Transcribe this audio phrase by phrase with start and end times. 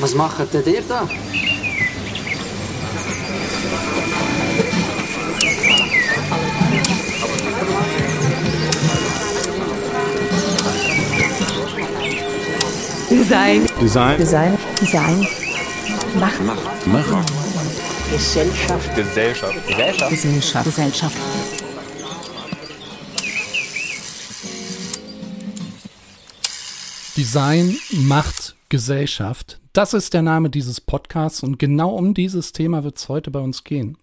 [0.00, 1.06] Was macht denn ihr da?
[13.10, 13.66] Design.
[13.78, 14.18] Design.
[14.18, 14.58] Design.
[14.80, 15.26] Design.
[16.18, 16.46] Machen.
[16.46, 17.24] Machen.
[18.10, 18.96] Gesellschaft.
[18.96, 19.54] Gesellschaft.
[19.66, 20.10] Gesellschaft.
[20.10, 20.64] Gesellschaft.
[20.64, 21.16] Gesellschaft.
[27.16, 29.60] Design macht Gesellschaft.
[29.74, 33.40] Das ist der Name dieses Podcasts und genau um dieses Thema wird es heute bei
[33.40, 33.98] uns gehen.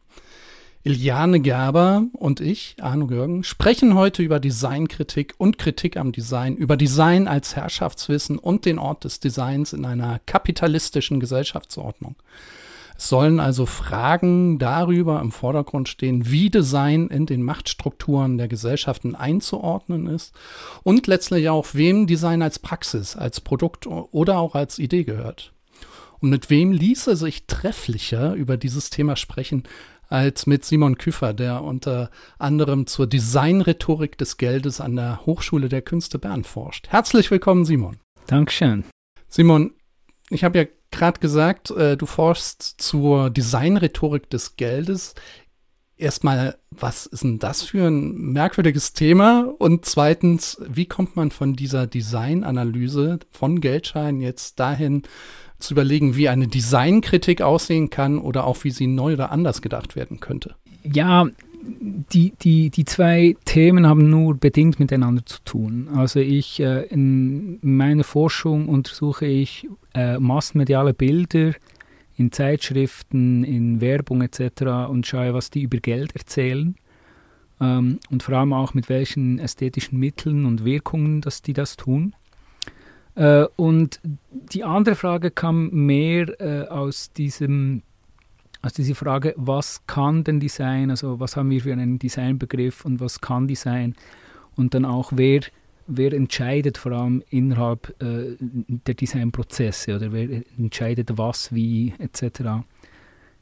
[0.83, 6.77] Iliane Gerber und ich, Arno Görgen, sprechen heute über Designkritik und Kritik am Design, über
[6.77, 12.15] Design als Herrschaftswissen und den Ort des Designs in einer kapitalistischen Gesellschaftsordnung.
[12.97, 19.13] Es sollen also Fragen darüber im Vordergrund stehen, wie Design in den Machtstrukturen der Gesellschaften
[19.13, 20.33] einzuordnen ist
[20.83, 25.53] und letztlich auch, wem Design als Praxis, als Produkt oder auch als Idee gehört.
[26.19, 29.63] Und mit wem ließe sich trefflicher über dieses Thema sprechen
[30.09, 35.83] als mit Simon Küffer, der unter anderem zur Designrhetorik des Geldes an der Hochschule der
[35.83, 36.87] Künste Bern forscht.
[36.87, 37.97] Herzlich willkommen, Simon.
[38.25, 38.85] Dankeschön.
[39.27, 39.73] Simon,
[40.29, 45.15] ich habe ja gerade gesagt, äh, du forschst zur Designrhetorik des Geldes.
[45.97, 49.51] Erstmal, was ist denn das für ein merkwürdiges Thema?
[49.57, 55.03] Und zweitens, wie kommt man von dieser Designanalyse von Geldscheinen jetzt dahin
[55.57, 59.95] zu überlegen, wie eine Designkritik aussehen kann oder auch wie sie neu oder anders gedacht
[59.95, 60.55] werden könnte?
[60.83, 61.27] Ja,
[61.67, 65.89] die, die, die zwei Themen haben nur bedingt miteinander zu tun.
[65.93, 71.53] Also ich äh, in meiner Forschung untersuche ich äh, massenmediale Bilder
[72.15, 74.89] in Zeitschriften, in Werbung etc.
[74.89, 76.75] und schaue, was die über Geld erzählen
[77.59, 82.15] ähm, und vor allem auch mit welchen ästhetischen Mitteln und Wirkungen, dass die das tun.
[83.15, 83.99] Äh, und
[84.31, 87.83] die andere Frage kam mehr äh, aus diesem
[88.61, 92.99] also diese Frage, was kann denn Design, also was haben wir für einen Designbegriff und
[92.99, 93.95] was kann Design
[94.55, 95.41] und dann auch wer,
[95.87, 102.63] wer entscheidet vor allem innerhalb äh, der Designprozesse oder wer entscheidet was, wie etc.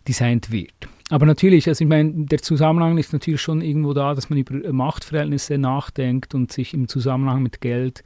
[0.08, 0.74] designt wird.
[1.10, 4.74] Aber natürlich, also ich meine, der Zusammenhang ist natürlich schon irgendwo da, dass man über
[4.74, 8.04] Machtverhältnisse nachdenkt und sich im Zusammenhang mit Geld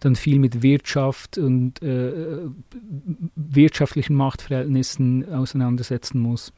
[0.00, 2.46] dann viel mit Wirtschaft und äh,
[3.34, 6.52] wirtschaftlichen Machtverhältnissen auseinandersetzen muss.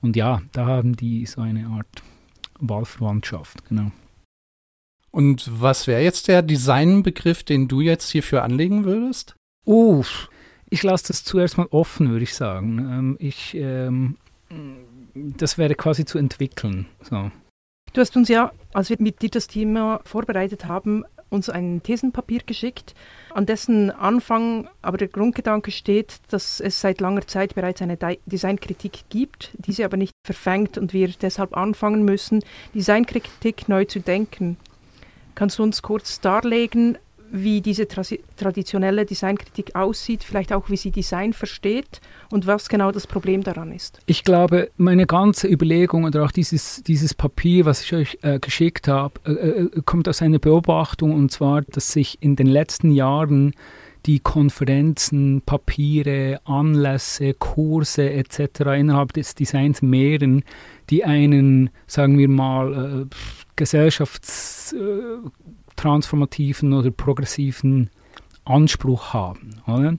[0.00, 2.02] Und ja, da haben die so eine Art
[2.60, 3.90] Wahlverwandtschaft, genau.
[5.10, 9.34] Und was wäre jetzt der Designbegriff, den du jetzt hierfür anlegen würdest?
[9.66, 10.04] Uh,
[10.70, 12.78] ich lasse das zuerst mal offen, würde ich sagen.
[12.78, 14.16] Ähm, ich, ähm,
[15.14, 16.86] das wäre quasi zu entwickeln.
[17.02, 17.30] So.
[17.92, 22.40] Du hast uns ja, als wir mit dir das Thema vorbereitet haben, uns ein Thesenpapier
[22.44, 22.94] geschickt,
[23.34, 29.04] an dessen Anfang aber der Grundgedanke steht, dass es seit langer Zeit bereits eine Designkritik
[29.08, 32.42] gibt, diese aber nicht verfängt und wir deshalb anfangen müssen,
[32.74, 34.56] Designkritik neu zu denken.
[35.34, 36.98] Kannst du uns kurz darlegen,
[37.30, 38.02] wie diese tra
[38.36, 42.00] traditionelle Designkritik aussieht, vielleicht auch wie sie Design versteht
[42.30, 44.00] und was genau das Problem daran ist.
[44.06, 48.88] Ich glaube, meine ganze Überlegung oder auch dieses, dieses Papier, was ich euch äh, geschickt
[48.88, 53.54] habe, äh, äh, kommt aus einer Beobachtung und zwar, dass sich in den letzten Jahren
[54.06, 58.60] die Konferenzen, Papiere, Anlässe, Kurse etc.
[58.78, 60.44] innerhalb des Designs mehren,
[60.88, 63.14] die einen, sagen wir mal, äh,
[63.56, 65.28] Gesellschafts äh,
[65.78, 67.88] transformativen oder progressiven
[68.44, 69.50] Anspruch haben.
[69.66, 69.96] Oder?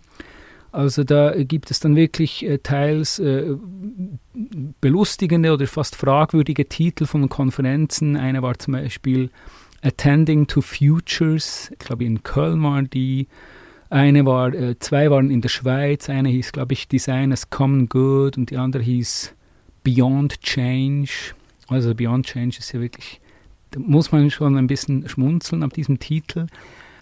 [0.71, 3.55] Also da gibt es dann wirklich äh, teils äh,
[4.81, 8.15] belustigende oder fast fragwürdige Titel von Konferenzen.
[8.15, 9.31] Eine war zum Beispiel
[9.81, 13.27] Attending to Futures, ich glaube in Köln war die.
[13.89, 17.89] Eine war, äh, zwei waren in der Schweiz, eine hieß, glaube ich, Design as Common
[17.89, 19.33] Good und die andere hieß
[19.83, 21.33] Beyond Change.
[21.67, 23.19] Also Beyond Change ist ja wirklich
[23.71, 26.47] da muss man schon ein bisschen schmunzeln ab diesem Titel.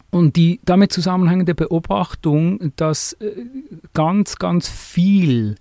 [0.09, 3.45] Und die damit zusammenhängende Beobachtung, dass äh,
[3.93, 5.55] ganz, ganz viel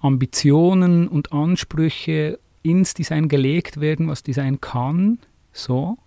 [0.00, 5.18] Ambitionen und Ansprüche ins Design gelegt werden, was Design kann,
[5.52, 5.98] so.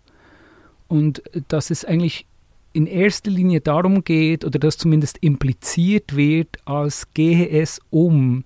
[0.88, 2.25] Und dass es eigentlich
[2.74, 8.44] in erster Linie darum geht, oder dass zumindest impliziert wird, als gehe es um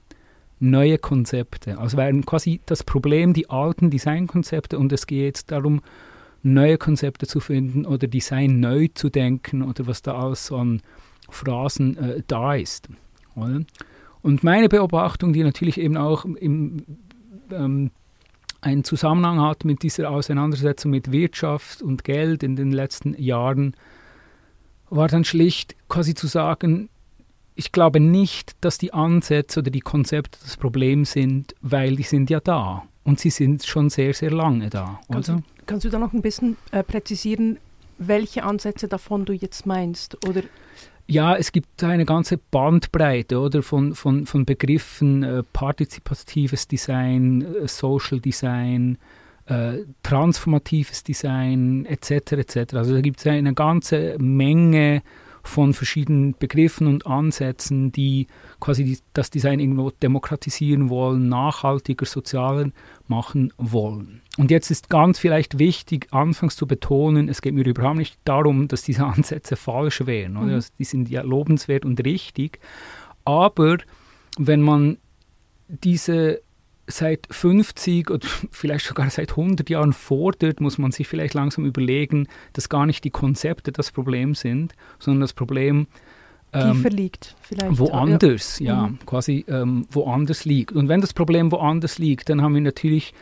[0.59, 1.77] neue Konzepte.
[1.77, 5.81] Also wären quasi das Problem die alten Designkonzepte und es geht jetzt darum,
[6.41, 10.81] neue Konzepte zu finden oder Design neu zu denken oder was da alles so an
[11.29, 12.89] Phrasen äh, da ist.
[13.35, 13.61] Oder?
[14.21, 16.83] Und meine Beobachtung, die natürlich eben auch im,
[17.51, 17.91] ähm,
[18.61, 23.75] einen Zusammenhang hat mit dieser Auseinandersetzung mit Wirtschaft und Geld in den letzten Jahren,
[24.89, 26.89] war dann schlicht quasi zu sagen,
[27.59, 32.29] ich glaube nicht, dass die Ansätze oder die Konzepte das Problem sind, weil die sind
[32.29, 32.83] ja da.
[33.03, 35.01] Und sie sind schon sehr, sehr lange da.
[35.11, 37.57] Kannst, du, kannst du da noch ein bisschen äh, präzisieren,
[37.97, 40.25] welche Ansätze davon du jetzt meinst?
[40.25, 40.43] Oder
[41.05, 47.67] ja, es gibt eine ganze Bandbreite oder von, von, von Begriffen äh, partizipatives Design, äh,
[47.67, 48.97] Social Design,
[49.47, 52.11] äh, transformatives Design etc.
[52.33, 52.75] etc.
[52.75, 55.01] Also da gibt es eine ganze Menge
[55.49, 58.27] von verschiedenen Begriffen und Ansätzen, die
[58.59, 62.69] quasi die, das Design irgendwo demokratisieren wollen, nachhaltiger, sozialer
[63.07, 64.21] machen wollen.
[64.37, 68.67] Und jetzt ist ganz vielleicht wichtig, anfangs zu betonen, es geht mir überhaupt nicht darum,
[68.67, 70.33] dass diese Ansätze falsch wären.
[70.33, 70.53] Mhm.
[70.53, 72.59] Also die sind ja lobenswert und richtig.
[73.25, 73.77] Aber
[74.37, 74.97] wenn man
[75.67, 76.41] diese
[76.89, 82.27] seit 50 oder vielleicht sogar seit 100 Jahren fordert, muss man sich vielleicht langsam überlegen,
[82.53, 85.87] dass gar nicht die Konzepte das Problem sind, sondern das Problem
[86.51, 87.77] ähm, tiefer liegt vielleicht.
[87.77, 88.99] Woanders, ja, ja mhm.
[89.05, 90.71] quasi ähm, woanders liegt.
[90.71, 93.13] Und wenn das Problem woanders liegt, dann haben wir natürlich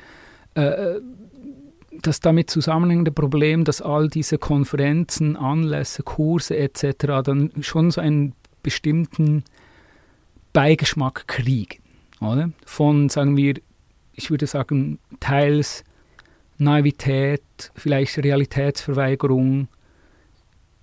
[0.56, 1.00] äh,
[2.02, 7.24] das damit zusammenhängende Problem, dass all diese Konferenzen, Anlässe, Kurse etc.
[7.24, 8.34] dann schon so einen
[8.64, 9.44] bestimmten
[10.54, 11.80] Beigeschmack kriegen.
[12.22, 12.52] Oder?
[12.66, 13.56] Von, sagen wir,
[14.14, 15.84] ich würde sagen, teils
[16.58, 17.42] Naivität,
[17.76, 19.68] vielleicht Realitätsverweigerung,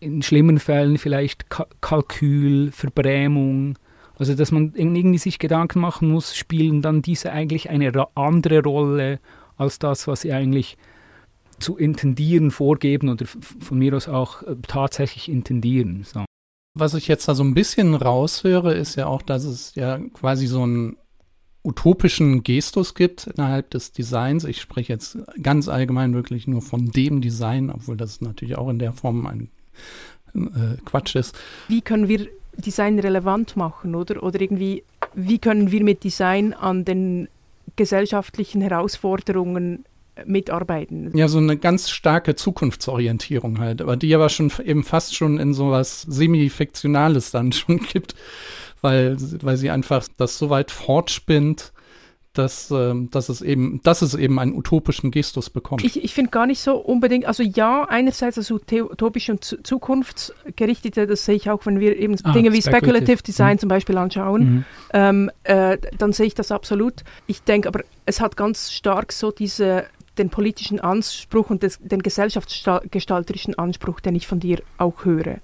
[0.00, 1.46] in schlimmen Fällen vielleicht
[1.80, 3.78] Kalkül, Verbrämung.
[4.18, 9.18] Also, dass man irgendwie sich Gedanken machen muss, spielen dann diese eigentlich eine andere Rolle
[9.56, 10.76] als das, was sie eigentlich
[11.58, 16.04] zu intendieren vorgeben oder von mir aus auch äh, tatsächlich intendieren.
[16.04, 16.24] So.
[16.76, 20.46] Was ich jetzt da so ein bisschen raushöre, ist ja auch, dass es ja quasi
[20.46, 20.96] so einen
[21.64, 24.44] utopischen Gestus gibt innerhalb des Designs.
[24.44, 28.78] Ich spreche jetzt ganz allgemein wirklich nur von dem Design, obwohl das natürlich auch in
[28.78, 29.48] der Form ein
[30.34, 31.36] äh, Quatsch ist.
[31.68, 34.22] Wie können wir Design relevant machen, oder?
[34.22, 34.84] Oder irgendwie,
[35.14, 37.28] wie können wir mit Design an den
[37.76, 39.84] gesellschaftlichen Herausforderungen
[40.26, 41.16] mitarbeiten.
[41.16, 45.54] Ja, so eine ganz starke Zukunftsorientierung halt, aber die aber schon eben fast schon in
[45.54, 48.14] sowas semi-fiktionales dann schon gibt,
[48.84, 51.72] weil, weil sie einfach das so weit fortspinnt,
[52.34, 55.82] dass, äh, dass, es eben, dass es eben einen utopischen Gestus bekommt.
[55.84, 61.24] Ich, ich finde gar nicht so unbedingt, also ja, einerseits das utopische und zukunftsgerichtete, das
[61.24, 63.60] sehe ich auch, wenn wir eben ah, Dinge wie Speculative Design mhm.
[63.60, 64.64] zum Beispiel anschauen, mhm.
[64.92, 67.04] ähm, äh, dann sehe ich das absolut.
[67.26, 69.86] Ich denke aber, es hat ganz stark so diese
[70.18, 75.38] den politischen Anspruch und des, den gesellschaftsgestalterischen Anspruch, den ich von dir auch höre.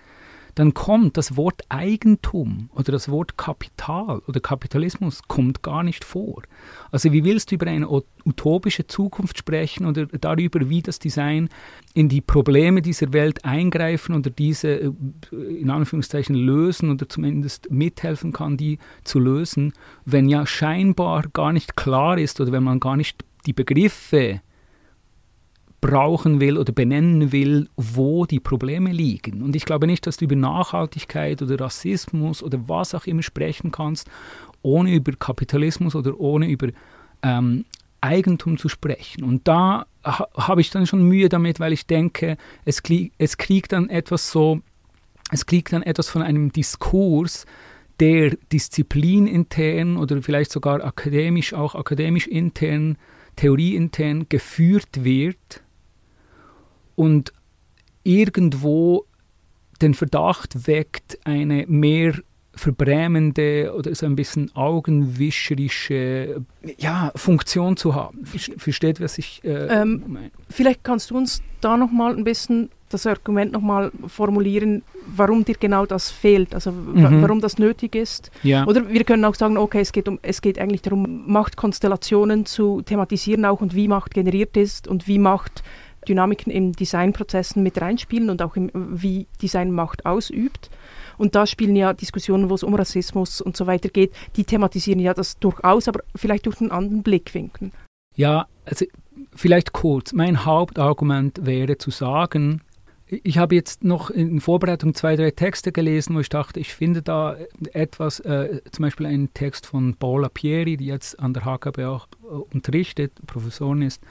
[0.55, 6.43] dann kommt das Wort Eigentum oder das Wort Kapital oder Kapitalismus kommt gar nicht vor.
[6.91, 11.49] Also wie willst du über eine utopische Zukunft sprechen oder darüber, wie das Design
[11.93, 14.91] in die Probleme dieser Welt eingreifen oder diese äh,
[15.31, 19.73] in Anführungszeichen lösen oder zumindest mithelfen kann, die zu lösen,
[20.05, 24.41] wenn ja scheinbar gar nicht klar ist oder wenn man gar nicht die Begriffe
[25.85, 29.43] brauchen will oder benennen will, wo die Probleme liegen.
[29.43, 33.71] Und ich glaube nicht, dass du über Nachhaltigkeit oder Rassismus oder was auch immer sprechen
[33.71, 34.09] kannst,
[34.63, 36.69] ohne über Kapitalismus oder ohne über
[37.21, 37.65] ähm,
[38.01, 39.23] Eigentum zu sprechen.
[39.23, 42.81] Und da ha habe ich dann schon Mühe damit, weil ich denke, es,
[43.19, 44.61] es kriegt dann etwas so,
[45.29, 47.45] es kriegt dann etwas von einem Diskurs,
[47.99, 52.97] der disziplinintern oder vielleicht sogar akademisch, auch akademisch intern,
[53.35, 55.61] theorieintern geführt wird
[56.95, 57.33] und
[58.03, 59.05] irgendwo
[59.81, 62.13] den Verdacht weckt, eine mehr
[62.55, 66.41] verbrämende oder so ein bisschen augenwischerische
[66.77, 68.25] ja, Funktion zu haben.
[68.25, 70.31] Versteht, was ich äh, ähm, meine?
[70.49, 75.85] Vielleicht kannst du uns da nochmal ein bisschen das Argument nochmal formulieren, warum dir genau
[75.85, 77.21] das fehlt, also mhm.
[77.21, 78.31] warum das nötig ist.
[78.43, 78.65] Ja.
[78.65, 82.81] Oder wir können auch sagen, okay, es geht, um, es geht eigentlich darum, Machtkonstellationen zu
[82.83, 85.63] thematisieren auch und wie Macht generiert ist und wie Macht
[86.05, 90.69] Dynamiken in Designprozessen mit reinspielen und auch im, wie Design Macht ausübt.
[91.17, 94.99] Und da spielen ja Diskussionen, wo es um Rassismus und so weiter geht, die thematisieren
[94.99, 97.71] ja das durchaus, aber vielleicht durch einen anderen Blickwinkel.
[98.15, 98.85] Ja, also
[99.33, 100.13] vielleicht kurz.
[100.13, 102.61] Mein Hauptargument wäre zu sagen,
[103.07, 107.03] ich habe jetzt noch in Vorbereitung zwei, drei Texte gelesen, wo ich dachte, ich finde
[107.03, 107.37] da
[107.71, 112.07] etwas, äh, zum Beispiel einen Text von Paula Pieri, die jetzt an der HKB auch
[112.23, 114.01] äh, unterrichtet, Professorin ist.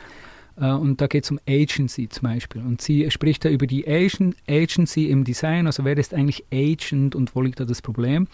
[0.60, 2.62] Äh, und da geht es um Agency zum Beispiel.
[2.62, 7.14] Und sie spricht da über die Agent, Agency im Design, also wer ist eigentlich Agent
[7.14, 8.28] und wo liegt da das Problem?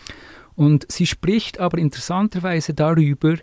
[0.56, 3.36] Und sie spricht aber interessanterweise darüber,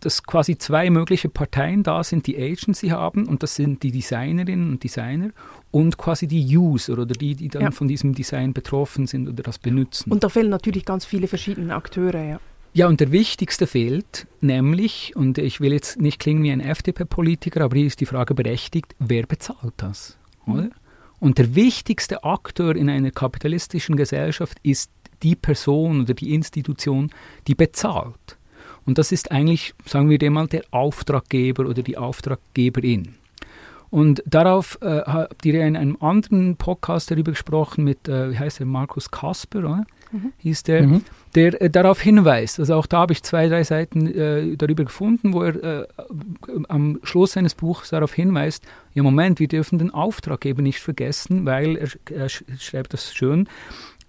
[0.00, 4.70] dass quasi zwei mögliche Parteien da sind, die Agency haben, und das sind die Designerinnen
[4.72, 5.30] und Designer
[5.70, 7.70] und quasi die User oder die, die dann ja.
[7.70, 10.12] von diesem Design betroffen sind oder das benutzen.
[10.12, 12.40] Und da fehlen natürlich ganz viele verschiedene Akteure, ja.
[12.76, 17.60] Ja, und der wichtigste fehlt, nämlich, und ich will jetzt nicht klingen wie ein FDP-Politiker,
[17.60, 20.18] aber hier ist die Frage berechtigt, wer bezahlt das?
[20.44, 20.52] Mhm.
[20.52, 20.70] Oder?
[21.20, 24.90] Und der wichtigste Akteur in einer kapitalistischen Gesellschaft ist
[25.22, 27.12] die Person oder die Institution,
[27.46, 28.36] die bezahlt.
[28.84, 33.14] Und das ist eigentlich, sagen wir mal, der Auftraggeber oder die Auftraggeberin.
[33.88, 38.58] Und darauf äh, habt ihr in einem anderen Podcast darüber gesprochen mit, äh, wie heißt
[38.58, 39.86] der, Markus Kasper, oder?
[40.10, 40.32] Mhm.
[40.38, 41.04] hieß der, mhm.
[41.34, 42.60] Der äh, darauf hinweist.
[42.60, 45.86] Also auch da habe ich zwei, drei Seiten äh, darüber gefunden, wo er äh,
[46.68, 51.76] am Schluss seines Buchs darauf hinweist, ja Moment, wir dürfen den Auftraggeber nicht vergessen, weil
[51.76, 53.48] er, er schreibt das schön,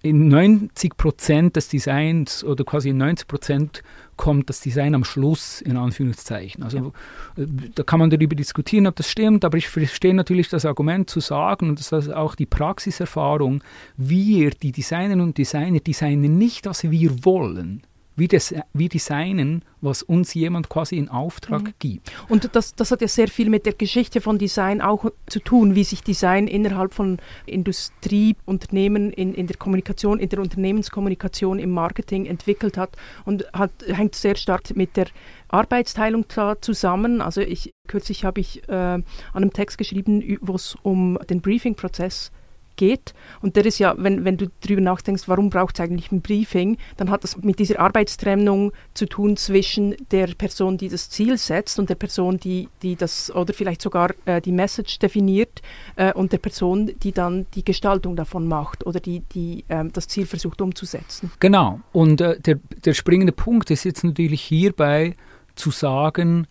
[0.02, 3.82] in 90 Prozent des Designs oder quasi in 90 Prozent
[4.16, 6.62] kommt das Design am Schluss, in Anführungszeichen.
[6.62, 6.92] Also
[7.36, 7.42] ja.
[7.42, 11.08] Äh, da kann man darüber diskutieren, ob das stimmt, aber ich verstehe natürlich das Argument
[11.10, 13.62] zu sagen und das ist auch die Praxiserfahrung,
[13.96, 17.82] wir, die Designerinnen und Designer, designen nicht, was wir wollen,
[18.16, 21.74] wir, des, wir designen, was uns jemand quasi in Auftrag mhm.
[21.78, 22.12] gibt.
[22.28, 25.74] Und das, das hat ja sehr viel mit der Geschichte von Design auch zu tun,
[25.74, 32.26] wie sich Design innerhalb von Industrieunternehmen in, in der Kommunikation, in der Unternehmenskommunikation, im Marketing
[32.26, 35.06] entwickelt hat und hat, hängt sehr stark mit der
[35.48, 37.20] Arbeitsteilung da zusammen.
[37.20, 39.04] Also ich kürzlich habe ich äh, an
[39.34, 42.32] einem Text geschrieben, wo es um den Briefing-Prozess
[42.76, 43.14] geht.
[43.40, 46.78] Und der ist ja, wenn, wenn du darüber nachdenkst, warum braucht es eigentlich ein Briefing,
[46.96, 51.78] dann hat das mit dieser Arbeitstrennung zu tun zwischen der Person, die das Ziel setzt
[51.78, 55.62] und der Person, die, die das oder vielleicht sogar äh, die Message definiert
[55.96, 60.08] äh, und der Person, die dann die Gestaltung davon macht oder die, die äh, das
[60.08, 61.30] Ziel versucht umzusetzen.
[61.40, 61.80] Genau.
[61.92, 65.16] Und äh, der, der springende Punkt ist jetzt natürlich hierbei
[65.54, 66.46] zu sagen,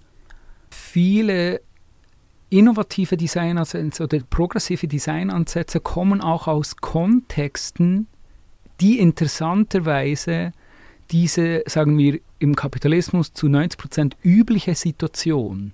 [0.70, 1.62] viele
[2.49, 8.07] innovative Designansätze oder progressive Designansätze kommen auch aus Kontexten,
[8.81, 10.51] die interessanterweise
[11.11, 15.73] diese, sagen wir, im Kapitalismus zu 90 Prozent übliche Situation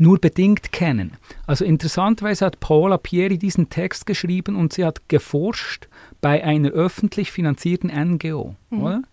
[0.00, 1.12] nur bedingt kennen.
[1.46, 5.88] Also interessanterweise hat Paula Pieri diesen Text geschrieben und sie hat geforscht
[6.22, 8.56] bei einer öffentlich finanzierten NGO.
[8.70, 9.04] Mhm.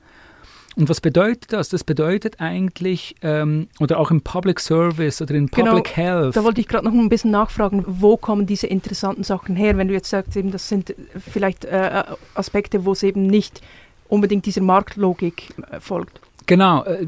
[0.78, 1.70] Und was bedeutet das?
[1.70, 6.36] Das bedeutet eigentlich, ähm, oder auch im Public Service oder in genau, Public genau, Health.
[6.36, 9.76] Da wollte ich gerade noch ein bisschen nachfragen, wo kommen diese interessanten Sachen her?
[9.78, 12.04] Wenn du jetzt sagst, eben, das sind vielleicht äh,
[12.36, 13.62] Aspekte, wo es eben nicht
[14.08, 16.22] unbedingt dieser Marktlogik äh, folgt.
[16.46, 17.08] Genau, äh,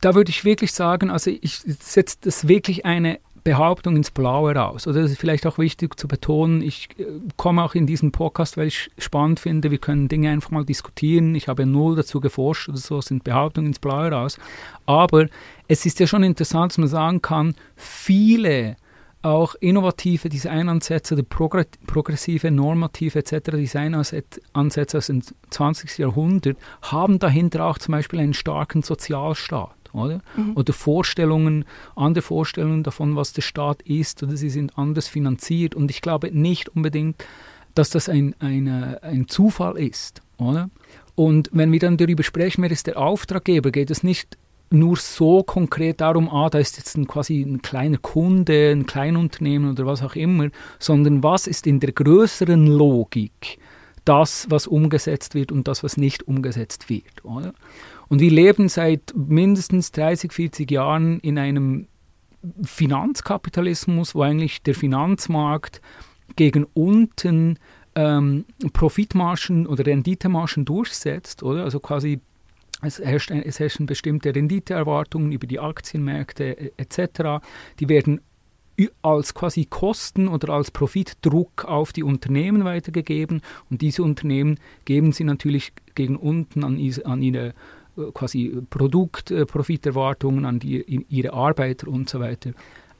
[0.00, 4.86] da würde ich wirklich sagen, also ich setze das wirklich eine Behauptung ins Blaue raus.
[4.86, 6.60] Oder das ist vielleicht auch wichtig zu betonen.
[6.60, 7.06] Ich äh,
[7.38, 9.70] komme auch in diesen Podcast, weil ich spannend finde.
[9.70, 11.34] Wir können Dinge einfach mal diskutieren.
[11.34, 14.38] Ich habe null dazu geforscht oder so, sind Behauptungen ins Blaue raus.
[14.84, 15.28] Aber
[15.66, 18.76] es ist ja schon interessant, dass man sagen kann, viele
[19.22, 23.50] auch innovative Designansätze oder progressive, normative etc.
[23.52, 25.96] Designansätze aus dem 20.
[25.96, 30.20] Jahrhundert haben dahinter auch zum Beispiel einen starken Sozialstaat oder?
[30.36, 30.56] Mhm.
[30.56, 31.64] Oder Vorstellungen,
[31.96, 35.74] andere Vorstellungen davon, was der Staat ist, oder sie sind anders finanziert.
[35.74, 37.24] Und ich glaube nicht unbedingt,
[37.74, 40.70] dass das ein, eine, ein Zufall ist, oder?
[41.14, 44.38] Und wenn wir dann darüber sprechen, wer ist der Auftraggeber, geht es nicht
[44.70, 49.70] nur so konkret darum, ah, da ist jetzt ein, quasi ein kleiner Kunde, ein Kleinunternehmen
[49.70, 53.58] oder was auch immer, sondern was ist in der größeren Logik
[54.04, 57.24] das, was umgesetzt wird und das, was nicht umgesetzt wird.
[57.24, 57.52] Oder?
[58.08, 61.88] Und wir leben seit mindestens 30, 40 Jahren in einem
[62.62, 65.82] Finanzkapitalismus, wo eigentlich der Finanzmarkt
[66.36, 67.58] gegen unten
[67.94, 71.64] ähm, Profitmargen oder Renditemargen durchsetzt, oder?
[71.64, 72.20] Also quasi
[72.80, 77.44] es, herrscht, es herrschen bestimmte Renditeerwartungen über die Aktienmärkte etc.
[77.80, 78.20] Die werden
[79.02, 85.24] als quasi Kosten oder als Profitdruck auf die Unternehmen weitergegeben und diese Unternehmen geben sie
[85.24, 87.54] natürlich gegen unten an, an ihre
[88.12, 92.54] quasi Produktprofiterwartungen an die, ihre Arbeiter und so weiter äh,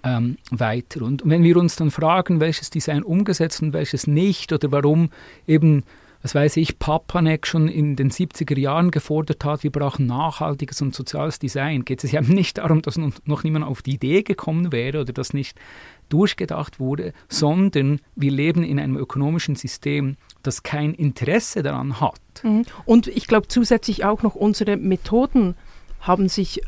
[0.05, 1.03] ähm, weiter.
[1.03, 5.11] Und wenn wir uns dann fragen, welches Design umgesetzt und welches nicht oder warum
[5.47, 5.85] eben
[6.23, 10.95] was weiß ich, Papanek schon in den 70er Jahren gefordert hat, wir brauchen nachhaltiges und
[10.95, 15.01] soziales Design, geht es ja nicht darum, dass noch niemand auf die Idee gekommen wäre
[15.01, 15.59] oder das nicht
[16.09, 22.21] durchgedacht wurde, sondern wir leben in einem ökonomischen System, das kein Interesse daran hat.
[22.43, 22.65] Mhm.
[22.85, 25.55] Und ich glaube zusätzlich auch noch unsere Methoden
[26.01, 26.63] haben sich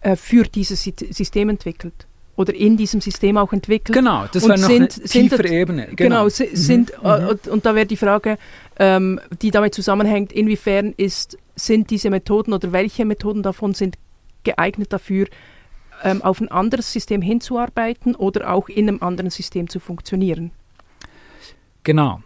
[0.00, 3.96] äh, für dieses System entwickelt oder in diesem System auch entwickelt.
[3.96, 5.86] Genau, das war noch sind, eine tiefere sind, Ebene.
[5.94, 7.06] Genau, genau sind, mhm.
[7.08, 8.38] äh, und, und, da wäre die Frage,
[8.78, 13.96] ähm, die damit zusammenhängt, inwiefern ist, sind diese Methoden oder welche Methoden davon sind
[14.42, 15.26] geeignet dafür,
[16.02, 20.50] ähm, auf ein anderes System hinzuarbeiten oder auch in einem anderen System zu funktionieren.
[21.82, 22.20] Genau.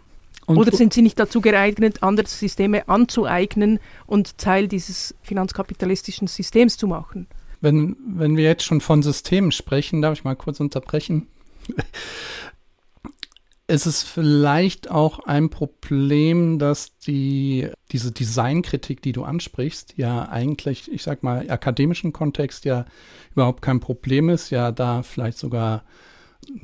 [0.45, 6.75] Und oder sind sie nicht dazu geeignet, andere Systeme anzueignen und Teil dieses finanzkapitalistischen Systems
[6.77, 7.27] zu machen?
[7.61, 11.27] Wenn, wenn wir jetzt schon von Systemen sprechen, darf ich mal kurz unterbrechen?
[13.69, 20.91] Ist es vielleicht auch ein Problem, dass die, diese Designkritik, die du ansprichst, ja eigentlich,
[20.91, 22.85] ich sag mal, akademischen Kontext ja
[23.33, 25.83] überhaupt kein Problem ist, ja da vielleicht sogar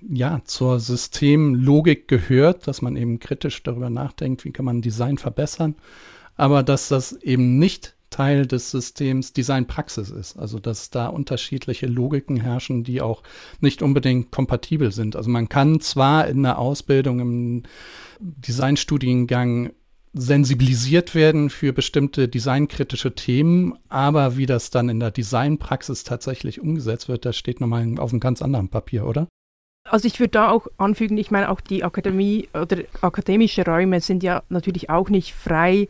[0.09, 5.75] ja zur Systemlogik gehört, dass man eben kritisch darüber nachdenkt, wie kann man Design verbessern,
[6.35, 10.37] aber dass das eben nicht Teil des Systems Designpraxis ist.
[10.37, 13.23] Also dass da unterschiedliche Logiken herrschen, die auch
[13.59, 15.15] nicht unbedingt kompatibel sind.
[15.15, 17.63] Also man kann zwar in der Ausbildung im
[18.19, 19.71] Designstudiengang
[20.13, 27.09] sensibilisiert werden für bestimmte designkritische Themen, aber wie das dann in der Designpraxis tatsächlich umgesetzt
[27.09, 29.27] wird, das steht nochmal auf einem ganz anderen Papier, oder?
[29.87, 34.23] Also ich würde da auch anfügen, ich meine auch die Akademie oder akademische Räume sind
[34.23, 35.89] ja natürlich auch nicht frei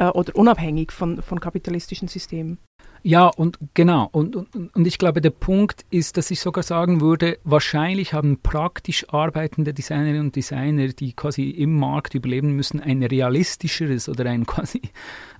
[0.00, 2.58] äh, oder unabhängig von, von kapitalistischen Systemen.
[3.02, 4.08] Ja, und genau.
[4.12, 8.38] Und, und, und ich glaube, der Punkt ist, dass ich sogar sagen würde, wahrscheinlich haben
[8.42, 14.44] praktisch arbeitende Designerinnen und Designer, die quasi im Markt überleben müssen, ein realistischeres oder ein
[14.46, 14.82] quasi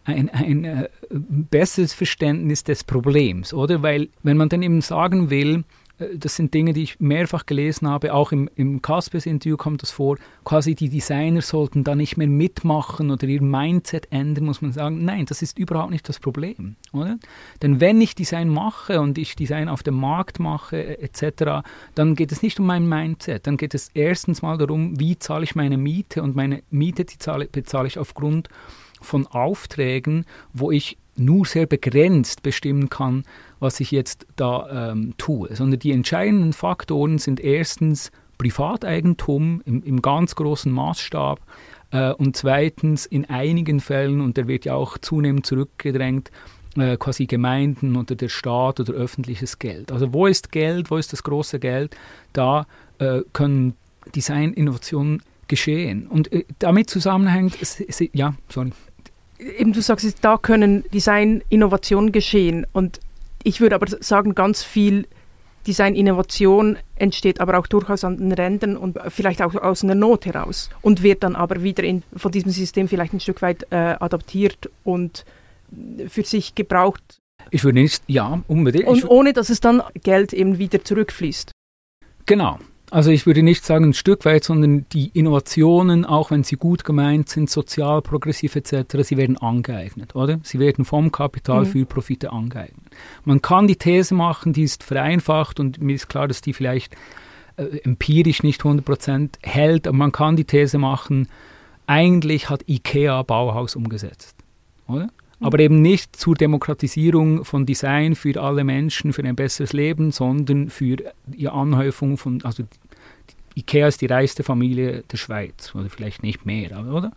[0.04, 3.82] ein, ein äh, besseres Verständnis des Problems, oder?
[3.82, 5.64] Weil, wenn man dann eben sagen will,
[6.14, 10.16] das sind Dinge, die ich mehrfach gelesen habe, auch im, im Caspers-Interview kommt das vor,
[10.44, 15.04] quasi die Designer sollten da nicht mehr mitmachen oder ihr Mindset ändern, muss man sagen,
[15.04, 17.18] nein, das ist überhaupt nicht das Problem, oder?
[17.62, 22.14] Denn wenn ich Design mache und ich Design auf dem Markt mache, äh, etc., dann
[22.14, 25.54] geht es nicht um mein Mindset, dann geht es erstens mal darum, wie zahle ich
[25.54, 28.48] meine Miete und meine Miete, die zahle, bezahle ich aufgrund
[29.00, 33.24] von Aufträgen, wo ich nur sehr begrenzt bestimmen kann,
[33.58, 40.00] was ich jetzt da ähm, tue, sondern die entscheidenden Faktoren sind erstens Privateigentum im, im
[40.00, 41.40] ganz großen Maßstab
[41.90, 46.30] äh, und zweitens in einigen Fällen, und der wird ja auch zunehmend zurückgedrängt,
[46.76, 49.92] äh, quasi Gemeinden oder der Staat oder öffentliches Geld.
[49.92, 51.96] Also wo ist Geld, wo ist das große Geld?
[52.32, 52.66] Da
[52.98, 53.74] äh, können
[54.14, 56.06] Design-Innovationen geschehen.
[56.06, 57.58] Und äh, damit zusammenhängt,
[58.12, 58.70] ja, sorry.
[59.58, 63.00] Eben du sagst, da können Design-Innovationen geschehen und
[63.42, 65.06] ich würde aber sagen, ganz viel
[65.66, 70.70] Design-Innovation entsteht aber auch durchaus an den Rändern und vielleicht auch aus einer Not heraus
[70.82, 74.70] und wird dann aber wieder in, von diesem System vielleicht ein Stück weit äh, adaptiert
[74.84, 75.24] und
[76.08, 77.20] für sich gebraucht.
[77.50, 78.86] Ich würde nicht, ja, unbedingt.
[78.86, 81.52] Und ohne, dass es dann Geld eben wieder zurückfließt.
[82.26, 82.58] Genau,
[82.90, 86.84] also ich würde nicht sagen ein Stück weit, sondern die Innovationen, auch wenn sie gut
[86.84, 90.40] gemeint sind, sozial, progressiv etc., sie werden angeeignet, oder?
[90.42, 91.66] Sie werden vom Kapital mhm.
[91.66, 92.84] für Profite angeeignet.
[93.24, 96.96] Man kann die These machen, die ist vereinfacht und mir ist klar, dass die vielleicht
[97.56, 101.28] äh, empirisch nicht 100% hält, aber man kann die These machen,
[101.86, 104.36] eigentlich hat IKEA Bauhaus umgesetzt,
[104.88, 105.08] oder?
[105.40, 105.46] Mhm.
[105.46, 110.70] aber eben nicht zur Demokratisierung von Design für alle Menschen, für ein besseres Leben, sondern
[110.70, 112.64] für die Anhäufung von, also
[113.56, 117.10] Ikea ist die reichste Familie der Schweiz, oder vielleicht nicht mehr, oder?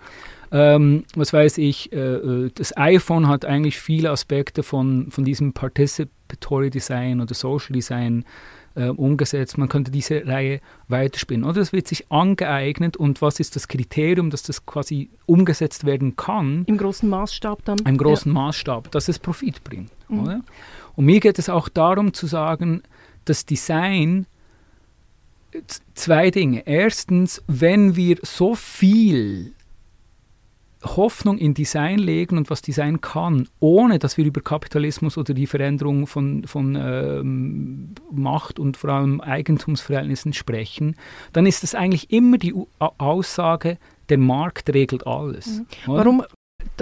[0.52, 5.54] Ähm, was weiß ich, äh, äh, das iPhone hat eigentlich viele Aspekte von, von diesem
[5.54, 8.26] Participatory Design oder Social Design
[8.76, 9.58] äh, umgesetzt.
[9.58, 11.48] Man könnte diese Reihe weiterspinnen.
[11.48, 16.16] Oder es wird sich angeeignet und was ist das Kriterium, dass das quasi umgesetzt werden
[16.16, 16.64] kann?
[16.66, 17.80] Im großen Maßstab dann?
[17.80, 18.42] Im großen ja.
[18.42, 19.92] Maßstab, dass es Profit bringt.
[20.10, 20.44] Mhm.
[20.96, 22.84] Und mir geht es auch darum zu sagen,
[23.26, 24.28] das Design
[25.94, 26.64] zwei Dinge.
[26.66, 29.54] Erstens, wenn wir so viel
[30.84, 35.48] Hoffnung in Design legen und was Design kann, ohne dass wir über Kapitalismus oder die
[35.48, 40.96] Veränderung von, von ähm, Macht und vor allem Eigentumsverhältnissen sprechen,
[41.32, 43.78] dann ist das eigentlich immer die Aussage,
[44.10, 45.60] der Markt regelt alles.
[45.60, 45.66] Mhm.
[45.86, 46.24] Warum?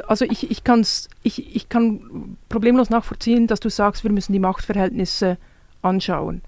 [0.07, 4.39] Also ich, ich, kann's, ich, ich kann problemlos nachvollziehen, dass du sagst, wir müssen die
[4.39, 5.37] Machtverhältnisse
[5.81, 6.41] anschauen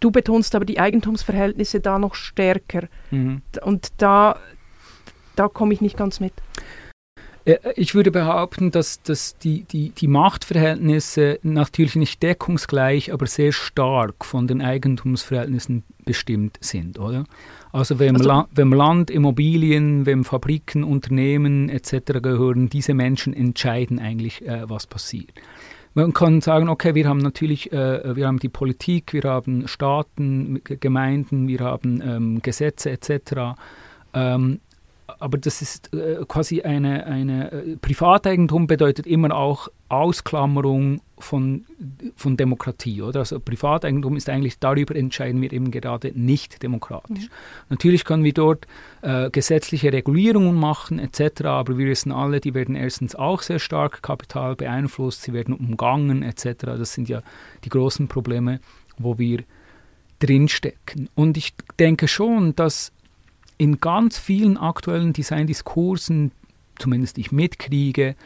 [0.00, 2.88] du betonst aber die Eigentumsverhältnisse da noch stärker.
[3.10, 3.42] Mhm.
[3.62, 4.38] Und da,
[5.40, 6.34] da komme ich nicht ganz mit.
[7.46, 13.52] Äh, Ich würde behaupten, dass, dass die, die, die Machtverhältnisse natürlich nicht deckungsgleich, aber sehr
[13.52, 17.24] stark von den Eigentumsverhältnissen bestimmt sind, oder?
[17.72, 22.20] Also wem, Also- La wem Land, Immobilien, wem Fabriken, Unternehmen etc.
[22.20, 25.32] gehören, diese Menschen entscheiden eigentlich, äh, was passiert.
[25.94, 30.60] Man kann sagen, okay, wir haben natürlich, äh, wir haben die Politik, wir haben Staaten,
[30.64, 33.56] Gemeinden, wir haben ähm, Gesetze etc.
[34.14, 34.60] Ähm,
[35.20, 41.66] aber das ist äh, quasi eine, eine äh, Privateigentum bedeutet immer auch Ausklammerung von,
[42.16, 43.20] von Demokratie, oder?
[43.20, 47.28] Also Privateigentum ist eigentlich, darüber entscheiden wir eben gerade nicht demokratisch.
[47.68, 48.66] Natürlich können wir dort
[49.02, 54.02] äh, gesetzliche Regulierungen machen etc., aber wir wissen alle, die werden erstens auch sehr stark
[54.02, 56.64] Kapital beeinflusst, sie werden umgangen etc.
[56.64, 57.22] Das sind ja
[57.64, 58.60] die großen Probleme,
[58.98, 59.44] wo wir
[60.20, 61.08] drinstecken.
[61.14, 62.92] Und ich denke schon, dass
[63.60, 66.32] in ganz vielen aktuellen Designdiskursen,
[66.78, 68.16] zumindest ich mitkriege,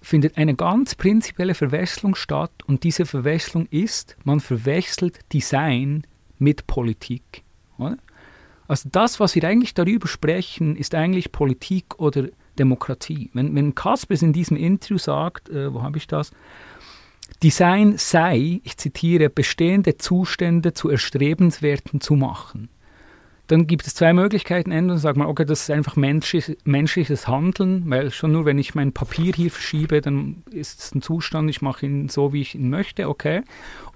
[0.00, 6.06] findet eine ganz prinzipielle Verwechslung statt und diese Verwechslung ist, man verwechselt Design
[6.38, 7.42] mit Politik.
[8.68, 13.28] Also das, was wir eigentlich darüber sprechen, ist eigentlich Politik oder Demokratie.
[13.34, 16.30] Wenn, wenn Kaspers in diesem Interview sagt, äh, wo habe ich das?
[17.42, 22.70] Design sei, ich zitiere, bestehende Zustände zu erstrebenswerten zu machen.
[23.50, 24.70] Dann gibt es zwei Möglichkeiten.
[24.70, 28.76] Entweder sagt man, okay, das ist einfach menschliches, menschliches Handeln, weil schon nur, wenn ich
[28.76, 32.54] mein Papier hier verschiebe, dann ist es ein Zustand, ich mache ihn so, wie ich
[32.54, 33.42] ihn möchte, okay.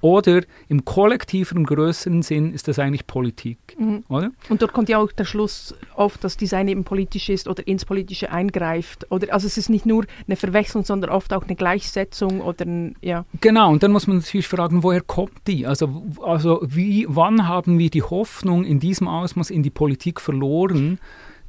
[0.01, 4.05] Oder im kollektiven, größeren Sinn ist das eigentlich Politik, Mhm.
[4.09, 4.33] oder?
[4.49, 7.85] Und dort kommt ja auch der Schluss oft, dass Design eben politisch ist oder ins
[7.85, 9.11] Politische eingreift.
[9.11, 12.97] Oder, also es ist nicht nur eine Verwechslung, sondern oft auch eine Gleichsetzung oder ein,
[13.03, 13.25] ja.
[13.41, 15.67] Genau, und dann muss man natürlich fragen, woher kommt die?
[15.67, 20.99] Also, also wie, wann haben wir die Hoffnung in diesem Ausmaß in die Politik verloren,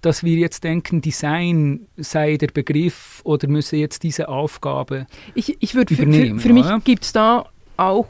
[0.01, 5.07] dass wir jetzt denken, Design sei der Begriff oder müsse jetzt diese Aufgabe.
[5.33, 7.45] Ich, ich würde für, für, Übernehmen, für mich gibt es da
[7.77, 8.07] auch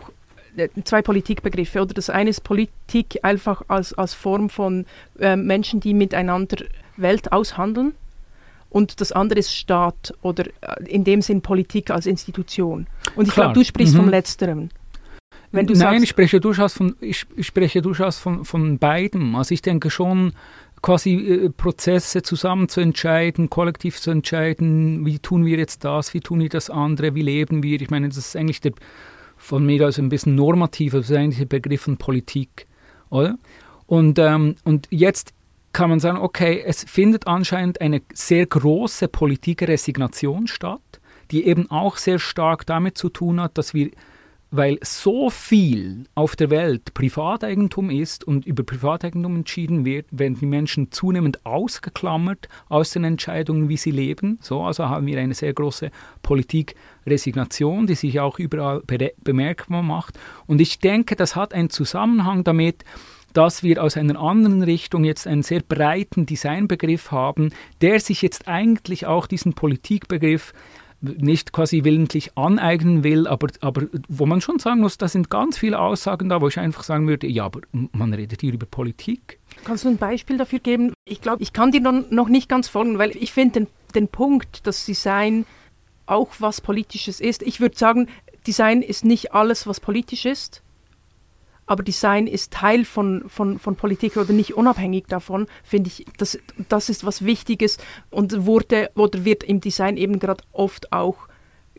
[0.57, 1.81] äh, zwei Politikbegriffe.
[1.81, 4.85] Oder das eine ist Politik einfach als, als Form von
[5.19, 6.65] äh, Menschen, die miteinander
[6.97, 7.93] Welt aushandeln.
[8.69, 12.87] Und das andere ist Staat oder äh, in dem Sinn Politik als Institution.
[13.15, 13.99] Und ich glaube, du sprichst Mhm.
[13.99, 14.69] vom Letzteren.
[15.51, 19.35] Wenn du Nein, sagst, ich spreche durchaus von, ich, ich spreche durchaus von, von beidem.
[19.35, 20.33] Also ich denke schon,
[20.81, 26.19] quasi äh, Prozesse zusammen zu entscheiden, kollektiv zu entscheiden, wie tun wir jetzt das, wie
[26.19, 27.81] tun wir das andere, wie leben wir.
[27.81, 28.73] Ich meine, das ist eigentlich der,
[29.35, 32.67] von mir aus ein bisschen normativer, das ist eigentlich der Begriff von Politik,
[33.09, 33.37] oder?
[33.87, 35.33] Und, ähm, und jetzt
[35.73, 41.97] kann man sagen, okay, es findet anscheinend eine sehr große Politikresignation statt, die eben auch
[41.97, 43.89] sehr stark damit zu tun hat, dass wir
[44.51, 50.45] weil so viel auf der Welt Privateigentum ist und über Privateigentum entschieden wird, werden die
[50.45, 54.39] Menschen zunehmend ausgeklammert aus den Entscheidungen, wie sie leben.
[54.41, 60.17] So, also haben wir eine sehr große Politikresignation, die sich auch überall bere- bemerkbar macht.
[60.47, 62.85] Und ich denke, das hat einen Zusammenhang damit,
[63.33, 67.49] dass wir aus einer anderen Richtung jetzt einen sehr breiten Designbegriff haben,
[67.81, 70.53] der sich jetzt eigentlich auch diesen Politikbegriff
[71.01, 75.57] nicht quasi willentlich aneignen will, aber, aber wo man schon sagen muss, da sind ganz
[75.57, 79.39] viele Aussagen da, wo ich einfach sagen würde, ja, aber man redet hier über Politik.
[79.63, 80.93] Kannst du ein Beispiel dafür geben?
[81.05, 84.65] Ich glaube, ich kann dir noch, nicht ganz folgen, weil ich finde den, den Punkt,
[84.67, 85.45] dass Design
[86.05, 87.41] auch was Politisches ist.
[87.43, 88.07] Ich würde sagen,
[88.47, 90.61] Design ist nicht alles, was politisch ist,
[91.65, 96.37] aber Design ist Teil von, von, von Politik oder nicht unabhängig davon, finde ich, das,
[96.69, 97.77] das ist was Wichtiges
[98.09, 101.27] und wurde oder wird im Design eben gerade oft auch,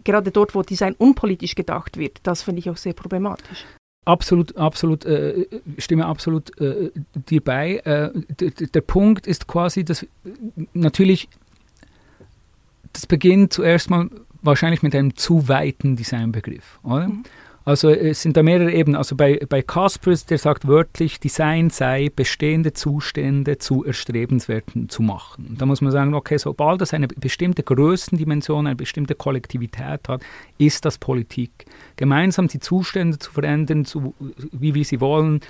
[0.05, 3.65] gerade dort, wo Design unpolitisch gedacht wird, das finde ich auch sehr problematisch.
[4.05, 5.47] Absolut, absolut, äh,
[5.79, 6.93] stimme absolut äh,
[7.29, 7.79] dir bei.
[7.79, 10.07] Äh, der Punkt ist quasi, dass äh,
[10.75, 11.29] natürlich,
[12.93, 14.09] das beginnt zuerst mal
[14.43, 17.11] wahrscheinlich mit einem zu weiten Designbegriff, oder?
[17.67, 18.97] Also es sind da mehrere Ebenen.
[18.97, 25.57] Also bei, bei Caspers, der sagt wörtlich, Design sei bestehende Zustände zu erstrebenswerten zu machen.
[25.59, 30.23] Da muss man sagen, okay, sobald das eine bestimmte Größendimension, eine bestimmte Kollektivität hat,
[30.59, 31.51] ist das Politik.
[31.97, 34.15] Gemeinsam die Zustände zu verändern, zu,
[34.53, 35.41] wie wir sie wollen.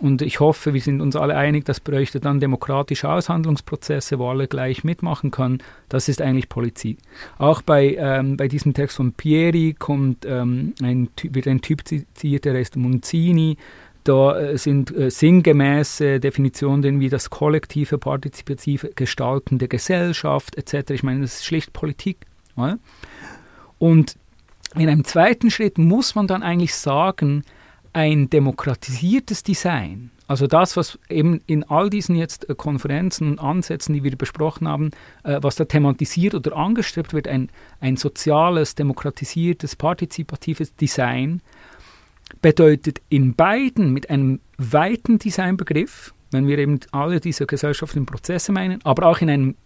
[0.00, 4.46] Und ich hoffe, wir sind uns alle einig, das bräuchte dann demokratische Aushandlungsprozesse, wo alle
[4.46, 5.58] gleich mitmachen können.
[5.88, 6.98] Das ist eigentlich Politik.
[7.38, 12.44] Auch bei, ähm, bei diesem Text von Pieri kommt ähm, ein, wird ein Typ zitiert,
[12.44, 13.56] der heißt Munzini.
[14.04, 20.92] Da äh, sind äh, sinngemäße Definitionen wie das kollektive, partizipative Gestalten der Gesellschaft etc.
[20.92, 22.18] Ich meine, das ist schlicht Politik.
[22.56, 22.78] Oder?
[23.78, 24.16] Und
[24.76, 27.42] in einem zweiten Schritt muss man dann eigentlich sagen,
[27.98, 33.92] ein demokratisiertes Design, also das, was eben in all diesen jetzt äh, Konferenzen und Ansätzen,
[33.92, 34.92] die wir besprochen haben,
[35.24, 41.42] äh, was da thematisiert oder angestrebt wird, ein, ein soziales, demokratisiertes, partizipatives Design,
[42.40, 48.78] bedeutet in beiden mit einem weiten Designbegriff, wenn wir eben alle diese gesellschaftlichen Prozesse meinen,
[48.84, 49.56] aber auch in einem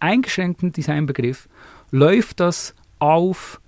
[0.00, 1.46] eingeschränkten Designbegriff,
[1.90, 3.60] läuft das auf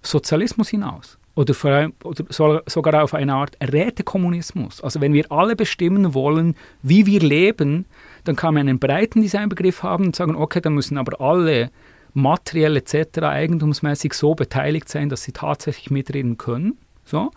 [0.00, 4.82] Sozialismus hinaus oder, vor allem, oder sogar auf eine Art Rätekommunismus.
[4.82, 7.86] Also wenn wir alle bestimmen wollen, wie wir leben,
[8.24, 11.70] dann kann man einen breiten Designbegriff haben und sagen, okay, dann müssen aber alle
[12.14, 13.20] materiell etc.
[13.22, 16.76] eigentumsmäßig so beteiligt sein, dass sie tatsächlich mitreden können.
[17.04, 17.30] So.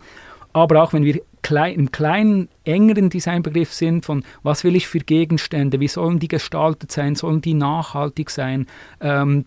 [0.52, 4.98] Aber auch wenn wir klein, im kleinen, engeren Designbegriff sind von, was will ich für
[4.98, 8.66] Gegenstände, wie sollen die gestaltet sein, sollen die nachhaltig sein,
[9.00, 9.46] ähm,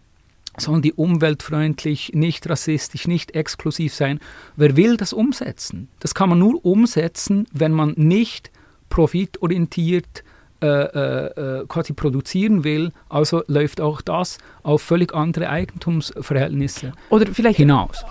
[0.59, 4.19] sollen die umweltfreundlich, nicht rassistisch, nicht exklusiv sein.
[4.55, 5.89] Wer will das umsetzen?
[5.99, 8.51] Das kann man nur umsetzen, wenn man nicht
[8.89, 10.23] profitorientiert
[10.61, 17.27] äh, äh, äh, quasi produzieren will, also läuft auch das auf völlig andere Eigentumsverhältnisse Oder
[17.27, 18.03] vielleicht hinaus.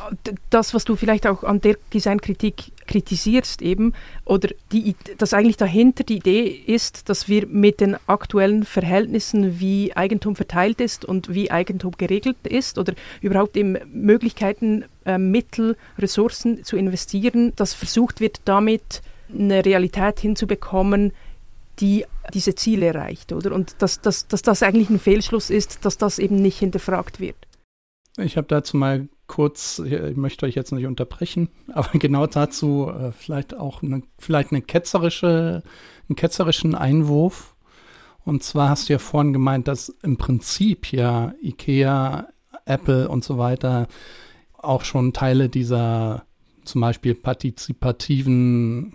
[0.49, 3.93] Das, was du vielleicht auch an der Designkritik kritisierst eben,
[4.25, 9.95] oder die, dass eigentlich dahinter die Idee ist, dass wir mit den aktuellen Verhältnissen, wie
[9.95, 16.65] Eigentum verteilt ist und wie Eigentum geregelt ist, oder überhaupt eben Möglichkeiten, äh, Mittel, Ressourcen
[16.65, 21.13] zu investieren, dass versucht wird, damit eine Realität hinzubekommen,
[21.81, 23.53] die diese Ziele erreicht, oder?
[23.53, 27.37] Und dass, dass, dass das eigentlich ein Fehlschluss ist, dass das eben nicht hinterfragt wird.
[28.19, 33.13] Ich habe dazu mal kurz, ich möchte euch jetzt nicht unterbrechen, aber genau dazu äh,
[33.13, 35.63] vielleicht auch eine, vielleicht eine ketzerische,
[36.09, 37.55] einen ketzerischen Einwurf.
[38.25, 42.29] Und zwar hast du ja vorhin gemeint, dass im Prinzip ja IKEA,
[42.67, 43.89] Apple und so weiter
[44.59, 46.27] auch schon Teile dieser
[46.65, 48.95] zum Beispiel partizipativen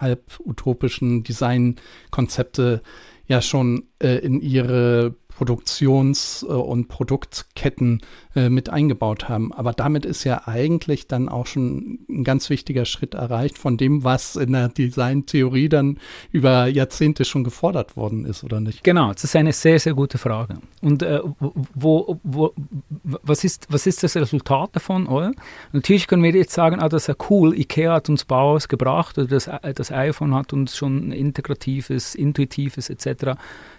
[0.00, 2.82] halb utopischen Designkonzepte
[3.26, 8.00] ja schon äh, in ihre Produktions- äh, und Produktketten
[8.38, 9.52] äh, mit eingebaut haben.
[9.52, 14.04] Aber damit ist ja eigentlich dann auch schon ein ganz wichtiger Schritt erreicht von dem,
[14.04, 15.98] was in der Designtheorie dann
[16.30, 18.84] über Jahrzehnte schon gefordert worden ist, oder nicht?
[18.84, 20.58] Genau, das ist eine sehr, sehr gute Frage.
[20.82, 21.20] Und äh,
[21.74, 22.52] wo, wo,
[23.02, 25.08] was, ist, was ist das Resultat davon?
[25.08, 25.32] Oder?
[25.72, 29.18] Natürlich können wir jetzt sagen, ah, das ist ja cool, IKEA hat uns Bauhaus gebracht
[29.18, 33.32] oder das, das iPhone hat uns schon integratives, intuitives etc.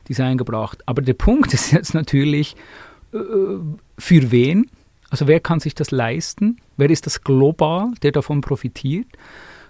[0.10, 0.80] Design gebracht.
[0.86, 4.70] Aber der Punkt ist jetzt natürlich, äh, für wen?
[5.10, 6.58] Also wer kann sich das leisten?
[6.78, 9.08] Wer ist das global, der davon profitiert?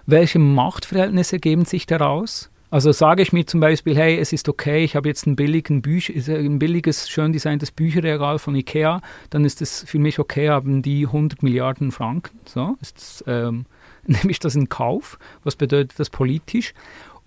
[0.06, 2.50] Welche Machtverhältnisse geben sich daraus?
[2.70, 5.82] Also sage ich mir zum Beispiel, hey, es ist okay, ich habe jetzt ein, billigen
[5.82, 9.00] Büch ein billiges, schön designtes Bücherregal von Ikea,
[9.30, 12.38] dann ist es für mich okay, haben die 100 Milliarden Franken.
[12.44, 13.66] So, ist, ähm,
[14.06, 15.18] nehme ich das in Kauf?
[15.42, 16.72] Was bedeutet das politisch?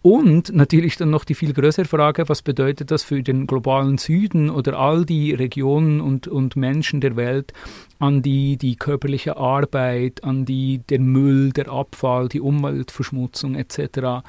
[0.03, 4.49] Und natürlich dann noch die viel größere Frage, was bedeutet das für den globalen Süden
[4.49, 7.53] oder all die Regionen und, und Menschen der Welt,
[7.99, 14.25] an die die körperliche Arbeit, an die der Müll, der Abfall, die Umweltverschmutzung etc.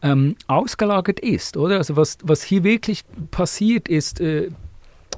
[0.00, 1.76] Ähm, ausgelagert ist, oder?
[1.76, 4.48] Also was, was hier wirklich passiert ist, äh,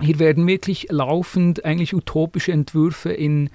[0.00, 3.50] hier werden wirklich laufend eigentlich utopische Entwürfe in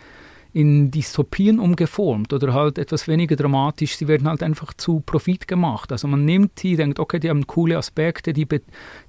[0.53, 3.97] in Dystopien umgeformt oder halt etwas weniger dramatisch.
[3.97, 5.91] Sie werden halt einfach zu Profit gemacht.
[5.91, 8.61] Also man nimmt die, denkt, okay, die haben coole Aspekte, die, be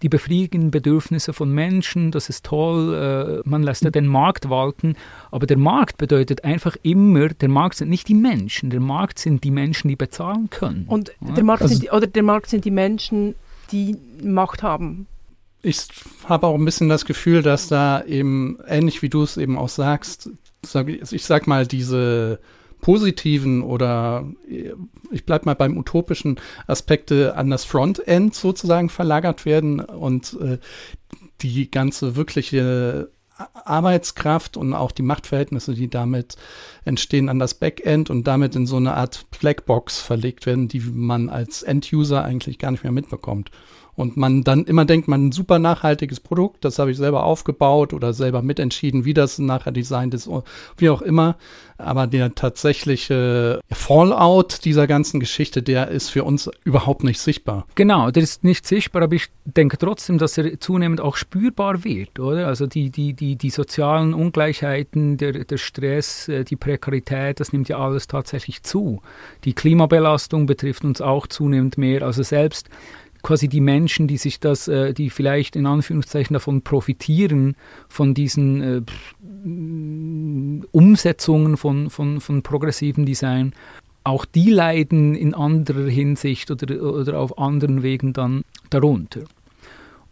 [0.03, 4.97] die befriedigen Bedürfnisse von Menschen, das ist toll, äh, man lässt ja den Markt walten.
[5.31, 9.45] Aber der Markt bedeutet einfach immer, der Markt sind nicht die Menschen, der Markt sind
[9.45, 10.85] die Menschen, die bezahlen können.
[10.87, 11.35] Und ja?
[11.35, 13.35] der Markt also, sind die, oder der Markt sind die Menschen,
[13.73, 15.07] die Macht haben
[15.63, 15.79] ich
[16.25, 19.69] habe auch ein bisschen das Gefühl, dass da eben, ähnlich wie du es eben auch
[19.69, 20.31] sagst,
[20.63, 22.41] sag, ich sag mal, diese
[22.81, 24.27] positiven oder
[25.11, 30.59] ich bleib mal beim utopischen Aspekte an das Frontend sozusagen verlagert werden und äh,
[31.41, 33.11] die ganze wirkliche
[33.65, 36.37] Arbeitskraft und auch die Machtverhältnisse, die damit
[36.85, 41.29] entstehen, an das Backend und damit in so eine Art Blackbox verlegt werden, die man
[41.29, 43.51] als End-User eigentlich gar nicht mehr mitbekommt
[43.99, 47.93] und man dann immer denkt, man ein super nachhaltiges Produkt, das habe ich selber aufgebaut
[47.93, 50.31] oder selber mitentschieden, wie das nachher designt ist,
[50.77, 51.37] wie auch immer.
[51.79, 57.67] Aber der tatsächliche Fallout dieser ganzen Geschichte, der ist für uns überhaupt nicht sichtbar.
[57.75, 62.21] Genau, der ist nicht sichtbar, aber ich denke trotzdem, dass er zunehmend auch spürbar wird,
[62.21, 62.47] oder?
[62.47, 67.69] Also die, die, die, die sozialen Ungleichheiten, der, der Stress, äh, die Prekarität, das nimmt
[67.69, 69.03] ja alles tatsächlich zu.
[69.45, 72.03] Die Klimabelastung betrifft uns auch zunehmend mehr.
[72.03, 72.69] Also selbst
[73.23, 77.57] quasi die Menschen, die sich das, äh, die vielleicht in Anführungszeichen davon profitieren,
[77.89, 78.83] von diesen äh,
[80.73, 83.53] Umsetzungen von, von, von progressivem Design,
[84.05, 89.21] auch die leiden in anderer Hinsicht oder, oder auf anderen Wegen dann darunter.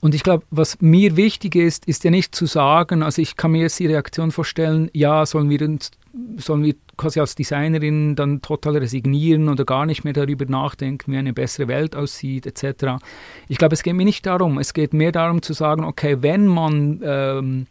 [0.00, 3.52] Und ich glaube, was mir wichtig ist, ist ja nicht zu sagen, also ich kann
[3.52, 5.90] mir jetzt die Reaktion vorstellen, ja, sollen wir uns,
[6.38, 11.16] sollen wir quasi als Designerin dann total resignieren oder gar nicht mehr darüber nachdenken, wie
[11.18, 13.02] eine bessere Welt aussieht, etc.
[13.48, 14.58] Ich glaube, es geht mir nicht darum.
[14.58, 17.66] Es geht mehr darum zu sagen, okay, wenn man ähm,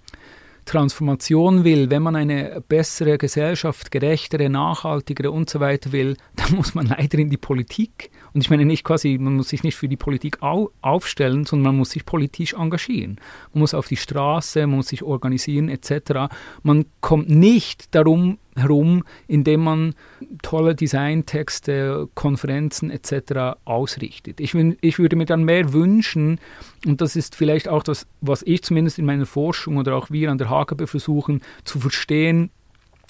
[0.65, 6.75] Transformation will, wenn man eine bessere Gesellschaft, gerechtere, nachhaltigere und so weiter will, dann muss
[6.75, 8.10] man leider in die Politik.
[8.34, 11.71] Und ich meine nicht quasi, man muss sich nicht für die Politik au aufstellen, sondern
[11.71, 13.19] man muss sich politisch engagieren.
[13.54, 16.34] Man muss auf die Straße, man muss sich organisieren etc.
[16.63, 19.95] Man kommt nicht darum herum, indem man
[20.41, 23.58] tolle Designtexte, Konferenzen etc.
[23.65, 24.39] ausrichtet.
[24.39, 26.39] Ich, ich würde mir dann mehr wünschen,
[26.86, 30.32] und das ist vielleicht auch das, was ich zumindest in meiner Forschung oder auch wir
[30.32, 32.52] an der HKB versuchen zu verstehen,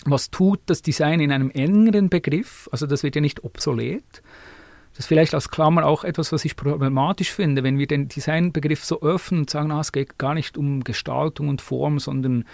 [0.06, 4.22] was tut das Design in einem engeren Begriff, also das wird ja nicht obsolet.
[4.92, 8.86] Das ist vielleicht als Klammer auch etwas, was ich problematisch finde, wenn wir den Designbegriff
[8.86, 12.46] so öffnen und sagen, ah, es geht gar nicht um Gestaltung und Form, sondern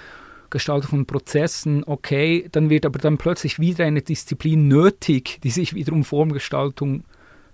[0.49, 5.75] Gestaltung von Prozessen, okay, dann wird aber dann plötzlich wieder eine Disziplin nötig, die sich
[5.75, 7.03] wieder um Formgestaltung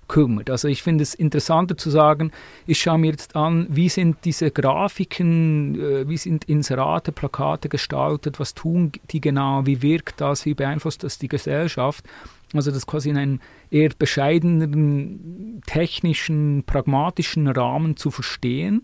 [0.07, 0.49] kümmert.
[0.49, 2.31] Also ich finde es interessanter zu sagen,
[2.65, 8.39] ich schaue mir jetzt an, wie sind diese Grafiken, äh, wie sind Inserate, Plakate gestaltet,
[8.39, 12.05] was tun die genau, wie wirkt das, wie beeinflusst das die Gesellschaft.
[12.53, 13.39] Also das quasi in einem
[13.69, 18.83] eher bescheideneren, technischen, pragmatischen Rahmen zu verstehen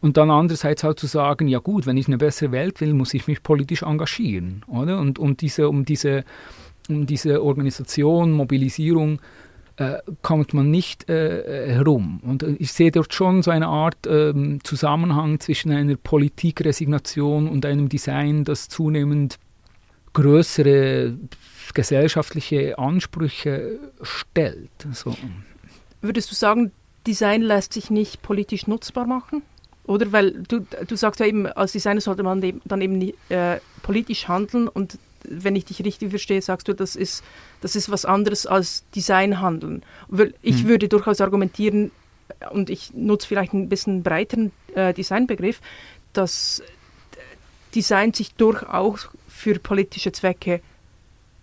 [0.00, 3.14] und dann andererseits halt zu sagen, ja gut, wenn ich eine bessere Welt will, muss
[3.14, 4.98] ich mich politisch engagieren, oder?
[4.98, 6.24] Und um diese, um diese,
[6.88, 9.20] um diese Organisation, Mobilisierung
[9.76, 12.20] äh, kommt man nicht äh, herum.
[12.22, 17.88] Und ich sehe dort schon so eine Art äh, Zusammenhang zwischen einer Politikresignation und einem
[17.88, 19.38] Design, das zunehmend
[20.14, 21.14] größere
[21.74, 24.70] gesellschaftliche Ansprüche stellt.
[24.92, 25.14] So.
[26.00, 26.72] Würdest du sagen,
[27.06, 29.42] Design lässt sich nicht politisch nutzbar machen?
[29.84, 34.26] Oder weil du, du sagst ja eben, als Designer sollte man dann eben äh, politisch
[34.26, 37.24] handeln und wenn ich dich richtig verstehe, sagst du, das ist,
[37.60, 39.82] das ist was anderes als Design handeln.
[40.42, 40.68] Ich hm.
[40.68, 41.90] würde durchaus argumentieren,
[42.50, 45.60] und ich nutze vielleicht ein bisschen breiteren äh, Designbegriff,
[46.12, 46.62] dass
[47.74, 50.60] Design sich durchaus für politische Zwecke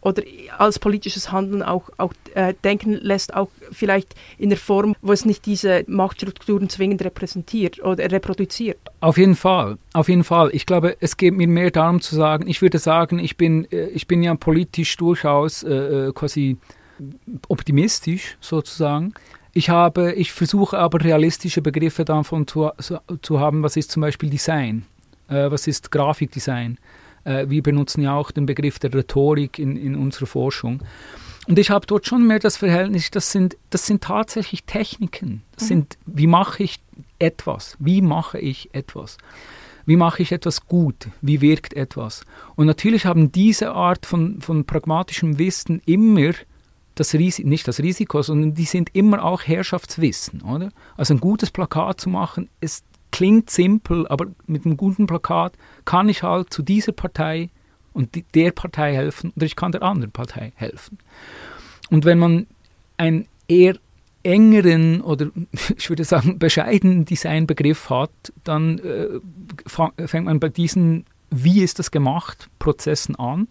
[0.04, 0.24] oder
[0.58, 5.26] als politisches Handeln auch, auch äh, denken lässt, auch vielleicht in der Form, wo es
[5.26, 8.78] nicht diese Machtstrukturen zwingend repräsentiert oder reproduziert.
[9.00, 10.50] Auf jeden Fall, auf jeden Fall.
[10.54, 13.88] Ich glaube, es geht mir mehr darum zu sagen, ich würde sagen, ich bin, äh,
[13.88, 16.58] ich bin ja politisch durchaus äh, äh, quasi
[17.48, 19.14] optimistisch sozusagen.
[19.54, 22.72] Ich habe, ich versuche aber realistische Begriffe davon zu,
[23.22, 24.86] zu haben, was ist zum Beispiel Design,
[25.30, 26.78] äh, was ist Grafikdesign
[27.24, 30.82] äh, wir benutzen ja auch den Begriff der Rhetorik in, in unserer Forschung.
[31.48, 35.42] Und ich habe dort schon mehr das Verhältnis, das sind, das sind tatsächlich Techniken.
[35.56, 35.68] Das mhm.
[35.68, 36.80] sind, wie mache ich
[37.20, 37.76] etwas?
[37.80, 39.18] Wie mache ich etwas?
[39.86, 41.08] Wie mache ich etwas gut?
[41.22, 42.24] Wie wirkt etwas?
[42.56, 46.32] Und natürlich haben diese Art von, von pragmatischem Wissen immer
[46.96, 50.70] das Risiko, nicht das Risiko, sondern die sind immer auch Herrschaftswissen, oder?
[50.96, 55.54] Also ein gutes Plakat zu machen, ist klingt simpel, aber mit einem guten Plakat
[55.86, 57.50] kann ich halt zu dieser Partei
[57.94, 60.98] und der Partei helfen oder ich kann der anderen Partei helfen.
[61.90, 62.48] Und wenn man
[62.98, 63.78] einen eher
[64.24, 65.28] engeren oder
[65.78, 68.12] ich würde sagen bescheidenen Designbegriff hat,
[68.44, 73.48] dann äh, fängt man bei diesen wie ist das gemacht Prozessen an.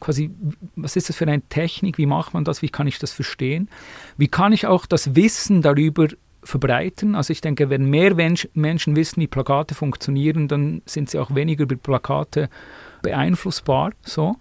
[0.00, 0.30] Quasi,
[0.76, 1.98] was ist das für eine Technik?
[1.98, 2.62] Wie macht man das?
[2.62, 3.68] Wie kann ich das verstehen?
[4.16, 6.08] Wie kann ich auch das Wissen darüber
[6.42, 7.14] verbreiten.
[7.14, 11.34] Also ich denke, wenn mehr Mensch, Menschen wissen, wie Plakate funktionieren, dann sind sie auch
[11.34, 12.48] weniger über Plakate
[13.02, 13.92] beeinflussbar.
[14.02, 14.36] So.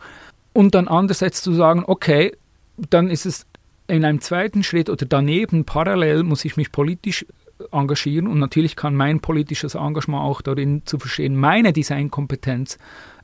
[0.54, 2.36] Und dann andererseits zu sagen, okay,
[2.78, 3.46] dann ist es
[3.88, 7.26] in einem zweiten Schritt oder daneben parallel muss ich mich politisch
[7.72, 12.78] engagieren und natürlich kann mein politisches Engagement auch darin zu verstehen, meine Designkompetenz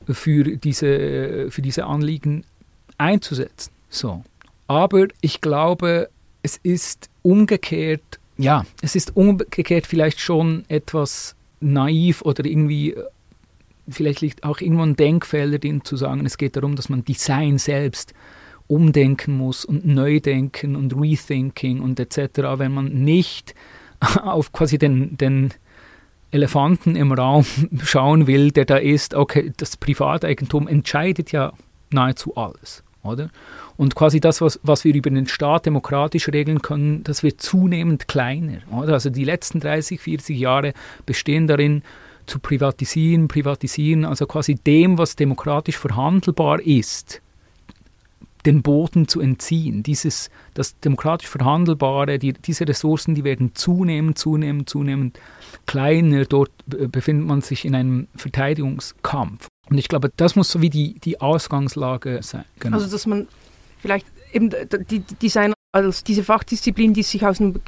[0.06, 2.44] für diese, für diese Anliegen
[2.98, 3.72] einzusetzen.
[3.88, 4.24] So.
[4.66, 6.10] Aber ich glaube,
[6.42, 13.04] es ist umgekehrt ja, es ist umgekehrt vielleicht schon etwas naiv oder irgendwie, äh,
[13.88, 17.58] vielleicht liegt auch irgendwo ein Denkfelder drin zu sagen, es geht darum, dass man Design
[17.58, 18.12] selbst
[18.68, 23.54] umdenken muss und neu denken und rethinking und etc., wenn man nicht
[24.22, 25.52] auf quasi den, den
[26.30, 27.46] Elefanten im Raum
[27.82, 31.52] schauen will, der da ist, okay, das Privateigentum entscheidet ja
[31.90, 33.30] nahezu alles, oder?
[33.76, 38.08] Und quasi das, was, was wir über den Staat demokratisch regeln können, das wird zunehmend
[38.08, 38.58] kleiner.
[38.70, 38.94] Oder?
[38.94, 40.72] Also die letzten 30, 40 Jahre
[41.04, 41.82] bestehen darin,
[42.26, 47.22] zu privatisieren, privatisieren, also quasi dem, was demokratisch verhandelbar ist,
[48.44, 49.82] den Boden zu entziehen.
[49.82, 55.18] Dieses, das demokratisch Verhandelbare, die, diese Ressourcen, die werden zunehmend, zunehmend, zunehmend
[55.66, 56.24] kleiner.
[56.24, 59.48] Dort befindet man sich in einem Verteidigungskampf.
[59.68, 62.44] Und ich glaube, das muss so wie die, die Ausgangslage sein.
[62.60, 62.76] Genau.
[62.76, 63.26] Also, dass man
[63.78, 64.50] vielleicht eben
[64.90, 67.60] die Design als diese Fachdisziplin, die sich aus einem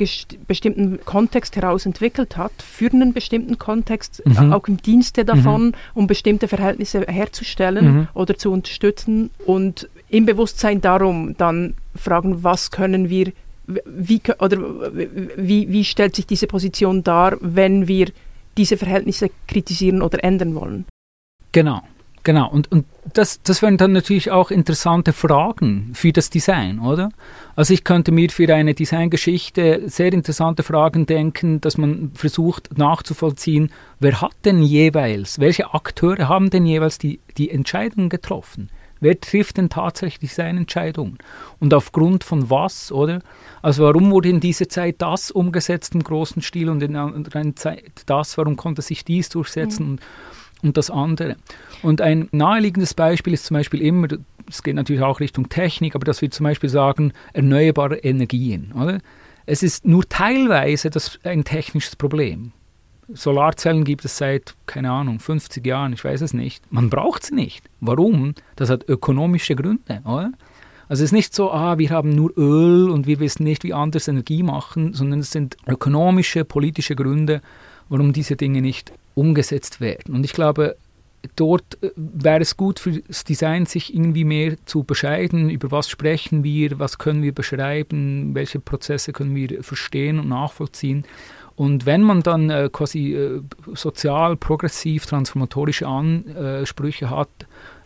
[0.47, 4.53] bestimmten Kontext heraus entwickelt hat, für einen bestimmten Kontext, mhm.
[4.53, 5.75] auch im Dienste davon, mhm.
[5.95, 8.09] um bestimmte Verhältnisse herzustellen mhm.
[8.15, 13.33] oder zu unterstützen und im Bewusstsein darum dann fragen, was können wir,
[13.67, 14.57] wie, oder
[15.37, 18.11] wie, wie stellt sich diese Position dar, wenn wir
[18.57, 20.87] diese Verhältnisse kritisieren oder ändern wollen.
[21.53, 21.83] Genau.
[22.25, 27.11] Genau, und, und das, das wären dann natürlich auch interessante Fragen für das Design, oder?
[27.57, 33.71] Also ich könnte mir für eine Designgeschichte sehr interessante Fragen denken, dass man versucht nachzuvollziehen,
[34.01, 38.71] wer hat denn jeweils, welche Akteure haben denn jeweils die, die Entscheidungen getroffen?
[39.01, 41.19] Wer trifft denn tatsächlich seine Entscheidungen?
[41.61, 43.21] Und aufgrund von was, oder?
[43.63, 47.57] Also warum wurde in dieser Zeit das umgesetzt im großen Stil und in der anderen
[47.57, 48.37] Zeit das?
[48.39, 49.93] Warum konnte sich dies durchsetzen?
[49.93, 49.99] Mhm.
[50.63, 51.37] Und das andere.
[51.83, 54.09] Und ein naheliegendes Beispiel ist zum Beispiel immer,
[54.49, 58.73] es geht natürlich auch Richtung Technik, aber dass wir zum Beispiel sagen, erneuerbare Energien.
[58.73, 58.99] Oder?
[59.47, 62.53] Es ist nur teilweise das ein technisches Problem.
[63.11, 66.71] Solarzellen gibt es seit, keine Ahnung, 50 Jahren, ich weiß es nicht.
[66.71, 67.65] Man braucht sie nicht.
[67.81, 68.35] Warum?
[68.57, 70.33] Das hat ökonomische Gründe, oder?
[70.89, 73.75] Also es ist nicht so, ah, wir haben nur Öl und wir wissen nicht, wie
[73.75, 77.43] anders Energie machen, sondern es sind ökonomische, politische Gründe,
[77.89, 80.15] warum diese Dinge nicht umgesetzt werden.
[80.15, 80.77] Und ich glaube,
[81.37, 85.89] dort äh, wäre es gut für das Design, sich irgendwie mehr zu bescheiden, über was
[85.91, 91.05] sprechen wir, was können wir beschreiben, welche Prozesse können wir verstehen und nachvollziehen.
[91.57, 93.43] Und wenn man dann äh, quasi äh,
[93.75, 97.29] sozial, progressiv, transformatorische Ansprüche hat,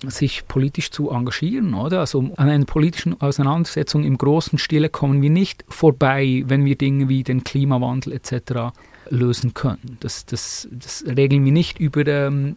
[0.06, 2.00] sich politisch zu engagieren, oder?
[2.00, 7.08] Also an einer politischen Auseinandersetzung im großen Stile kommen wir nicht vorbei, wenn wir Dinge
[7.08, 8.72] wie den Klimawandel etc
[9.12, 9.98] lösen können.
[10.00, 12.56] Das, das, das regeln wir nicht über, ähm,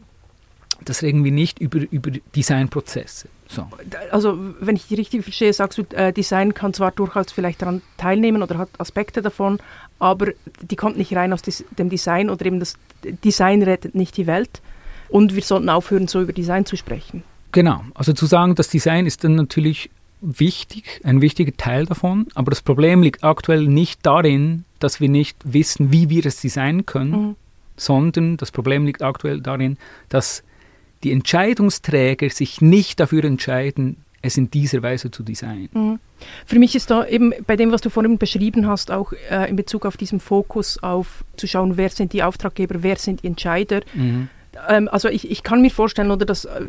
[0.83, 3.27] das regeln wir nicht über, über Designprozesse.
[3.47, 3.67] So.
[4.11, 7.81] Also wenn ich die richtig verstehe, sagst du, äh, Design kann zwar durchaus vielleicht daran
[7.97, 9.59] teilnehmen oder hat Aspekte davon,
[9.99, 10.31] aber
[10.61, 14.25] die kommt nicht rein aus des, dem Design oder eben das Design rettet nicht die
[14.25, 14.61] Welt.
[15.09, 17.23] Und wir sollten aufhören, so über Design zu sprechen.
[17.51, 19.91] Genau, also zu sagen, das Design ist dann natürlich
[20.25, 25.37] wichtig, ein wichtiger Teil davon, aber das Problem liegt aktuell nicht darin, dass wir nicht
[25.43, 27.35] wissen, wie wir es designen können, mhm.
[27.77, 29.77] sondern das Problem liegt aktuell darin,
[30.09, 30.43] dass
[31.03, 35.69] die Entscheidungsträger sich nicht dafür entscheiden, es in dieser Weise zu designen.
[35.73, 35.99] Mhm.
[36.45, 39.55] Für mich ist da eben bei dem, was du vorhin beschrieben hast, auch äh, in
[39.55, 43.81] Bezug auf diesen Fokus auf zu schauen, wer sind die Auftraggeber, wer sind die Entscheider,
[43.93, 44.29] mhm
[44.67, 46.61] ähm, also ich, ich kann mir vorstellen, oder dass äh,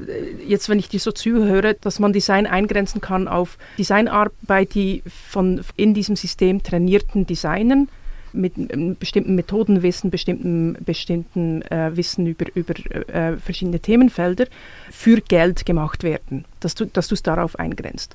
[0.46, 5.62] jetzt, wenn ich dir so zuhöre, dass man Design eingrenzen kann auf Designarbeit, die von
[5.76, 7.88] in diesem System trainierten Designern
[8.32, 12.74] mit einem bestimmten Methodenwissen, bestimmten, bestimmten äh, Wissen über, über
[13.08, 14.46] äh, verschiedene Themenfelder
[14.90, 18.14] für Geld gemacht werden, dass du es darauf eingrenzt.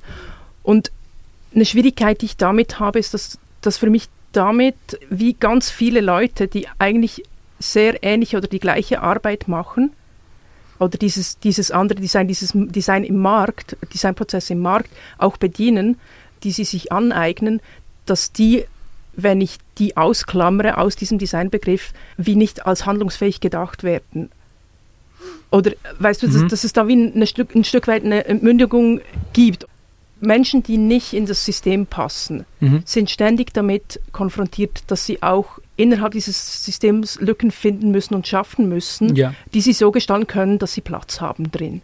[0.62, 0.92] Und
[1.54, 4.76] eine Schwierigkeit, die ich damit habe, ist, dass, dass für mich damit,
[5.10, 7.24] wie ganz viele Leute, die eigentlich
[7.62, 9.92] sehr ähnliche oder die gleiche Arbeit machen
[10.78, 15.98] oder dieses, dieses andere Design, dieses Design im Markt, Designprozess im Markt auch bedienen,
[16.42, 17.60] die sie sich aneignen,
[18.04, 18.64] dass die,
[19.14, 24.30] wenn ich die ausklammere aus diesem Designbegriff, wie nicht als handlungsfähig gedacht werden.
[25.50, 26.32] Oder weißt du, mhm.
[26.32, 29.00] dass, dass, es da wie ein Stück, ein Stück weit eine Entmündigung
[29.32, 29.66] gibt.
[30.20, 32.82] Menschen, die nicht in das System passen, mhm.
[32.84, 38.68] sind ständig damit konfrontiert, dass sie auch innerhalb dieses Systems Lücken finden müssen und schaffen
[38.68, 39.34] müssen, ja.
[39.52, 41.82] die sie so gestalten können, dass sie Platz haben drin.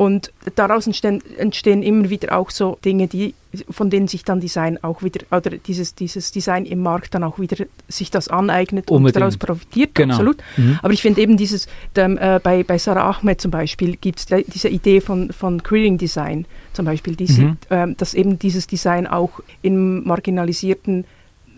[0.00, 3.34] Und daraus entstehen, entstehen, immer wieder auch so Dinge, die,
[3.68, 7.38] von denen sich dann Design auch wieder, oder dieses, dieses Design im Markt dann auch
[7.38, 9.16] wieder sich das aneignet Unbedingt.
[9.16, 9.94] und daraus profitiert.
[9.94, 10.14] Genau.
[10.14, 10.38] Absolut.
[10.56, 10.78] Mhm.
[10.82, 14.44] Aber ich finde eben dieses, dem, äh, bei, bei Sarah Ahmed zum Beispiel gibt es
[14.46, 17.56] diese Idee von, von Queering Design zum Beispiel, diese, mhm.
[17.68, 21.04] äh, dass eben dieses Design auch in marginalisierten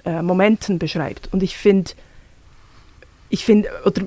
[0.04, 1.28] äh, Momenten beschreibt.
[1.32, 1.92] Und ich finde,
[3.28, 4.02] ich finde, oder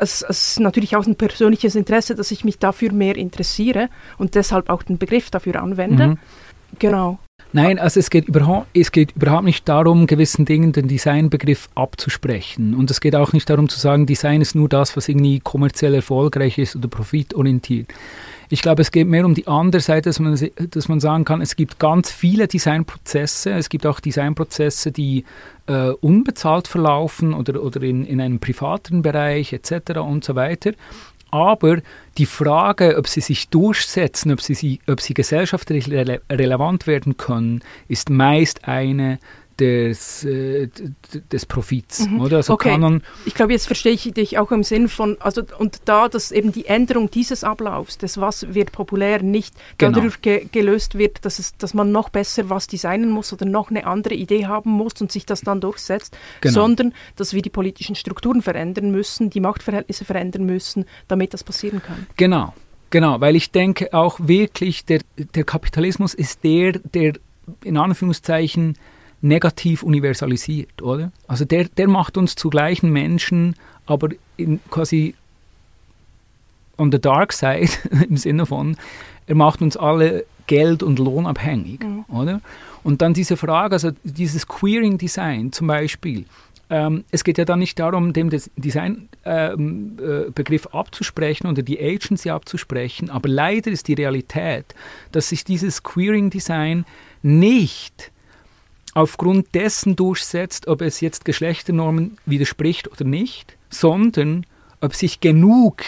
[0.00, 4.34] es, es ist natürlich auch ein persönliches Interesse, dass ich mich dafür mehr interessiere und
[4.34, 6.08] deshalb auch den Begriff dafür anwende.
[6.08, 6.18] Mhm.
[6.78, 7.18] Genau.
[7.52, 12.74] Nein, also es geht, überhaupt, es geht überhaupt nicht darum, gewissen Dingen den Designbegriff abzusprechen.
[12.74, 15.94] Und es geht auch nicht darum zu sagen, Design ist nur das, was irgendwie kommerziell
[15.94, 17.88] erfolgreich ist oder profitorientiert.
[18.52, 20.36] Ich glaube, es geht mehr um die andere Seite, dass man,
[20.70, 23.52] dass man sagen kann, es gibt ganz viele Designprozesse.
[23.52, 25.24] Es gibt auch Designprozesse, die
[25.68, 30.00] äh, unbezahlt verlaufen oder, oder in, in einem privaten Bereich etc.
[30.00, 30.72] und so weiter.
[31.30, 31.78] Aber
[32.18, 37.62] die Frage, ob sie sich durchsetzen, ob sie, ob sie gesellschaftlich rele relevant werden können,
[37.86, 39.20] ist meist eine,
[39.60, 40.68] des, äh,
[41.30, 42.20] des Profits, mhm.
[42.20, 42.38] oder?
[42.38, 42.70] Also okay.
[42.70, 46.32] Kanon ich glaube, jetzt verstehe ich dich auch im Sinn von, also und da, dass
[46.32, 49.96] eben die Änderung dieses Ablaufs, des was wird populär, nicht genau.
[49.96, 53.70] dadurch ge gelöst wird, dass, es, dass man noch besser was designen muss oder noch
[53.70, 56.54] eine andere Idee haben muss und sich das dann durchsetzt, genau.
[56.54, 61.82] sondern dass wir die politischen Strukturen verändern müssen, die Machtverhältnisse verändern müssen, damit das passieren
[61.82, 62.06] kann.
[62.16, 62.54] Genau.
[62.92, 67.12] Genau, weil ich denke auch wirklich, der, der Kapitalismus ist der, der
[67.62, 68.76] in Anführungszeichen
[69.22, 71.12] negativ universalisiert, oder?
[71.28, 73.54] Also der, der macht uns zu gleichen Menschen,
[73.86, 75.14] aber in quasi
[76.76, 77.70] on the dark side,
[78.08, 78.76] im Sinne von,
[79.26, 82.04] er macht uns alle Geld- und Lohnabhängig, mhm.
[82.08, 82.40] oder?
[82.82, 86.24] Und dann diese Frage, also dieses Queering-Design zum Beispiel,
[86.70, 92.30] ähm, es geht ja dann nicht darum, dem Design-Begriff ähm, äh, abzusprechen oder die Agency
[92.30, 94.74] abzusprechen, aber leider ist die Realität,
[95.12, 96.86] dass sich dieses Queering-Design
[97.22, 98.10] nicht
[98.94, 104.46] aufgrund dessen durchsetzt, ob es jetzt Geschlechternormen widerspricht oder nicht, sondern
[104.80, 105.82] ob sich genug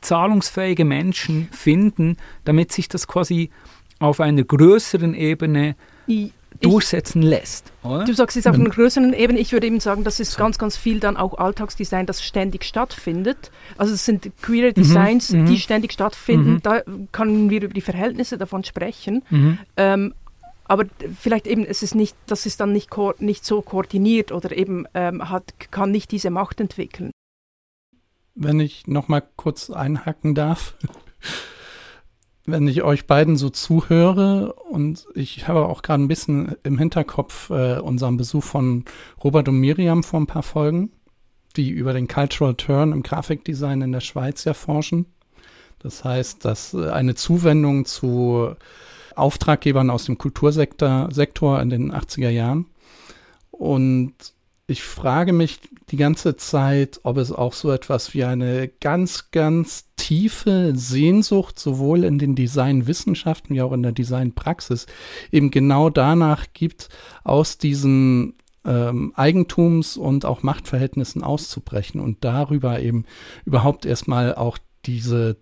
[0.00, 3.50] zahlungsfähige Menschen finden, damit sich das quasi
[3.98, 5.76] auf einer größeren Ebene
[6.06, 7.72] ich, durchsetzen lässt.
[7.82, 8.04] Oder?
[8.04, 9.38] Du sagst es auf einer größeren Ebene.
[9.38, 13.50] Ich würde eben sagen, das ist ganz, ganz viel dann auch Alltagsdesign, das ständig stattfindet.
[13.76, 16.54] Also es sind queere mhm, Designs, mhm, die ständig stattfinden.
[16.54, 16.62] Mhm.
[16.62, 16.82] Da
[17.12, 19.22] können wir über die Verhältnisse davon sprechen.
[19.30, 19.58] Mhm.
[19.76, 20.14] Ähm,
[20.70, 20.84] aber
[21.18, 25.54] vielleicht eben, es nicht, das ist dann nicht, nicht so koordiniert oder eben ähm, hat,
[25.72, 27.10] kann nicht diese Macht entwickeln.
[28.36, 30.76] Wenn ich noch mal kurz einhacken darf.
[32.46, 37.50] Wenn ich euch beiden so zuhöre und ich habe auch gerade ein bisschen im Hinterkopf
[37.50, 38.84] äh, unseren Besuch von
[39.24, 40.92] Robert und Miriam vor ein paar Folgen,
[41.56, 45.06] die über den Cultural Turn im Grafikdesign in der Schweiz erforschen.
[45.80, 48.54] Das heißt, dass äh, eine Zuwendung zu
[49.20, 52.66] Auftraggebern aus dem Kultursektor Sektor in den 80er Jahren.
[53.50, 54.14] Und
[54.66, 55.58] ich frage mich
[55.90, 62.04] die ganze Zeit, ob es auch so etwas wie eine ganz, ganz tiefe Sehnsucht sowohl
[62.04, 64.86] in den Designwissenschaften wie auch in der Designpraxis
[65.32, 66.88] eben genau danach gibt,
[67.24, 73.04] aus diesen ähm, Eigentums- und auch Machtverhältnissen auszubrechen und darüber eben
[73.44, 75.36] überhaupt erstmal auch diese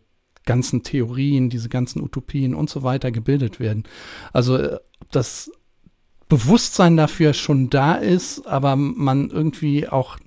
[0.48, 3.84] ganzen Theorien, diese ganzen Utopien und so weiter gebildet werden.
[4.32, 4.78] Also äh,
[5.12, 5.52] das
[6.28, 10.18] Bewusstsein dafür schon da ist, aber man irgendwie auch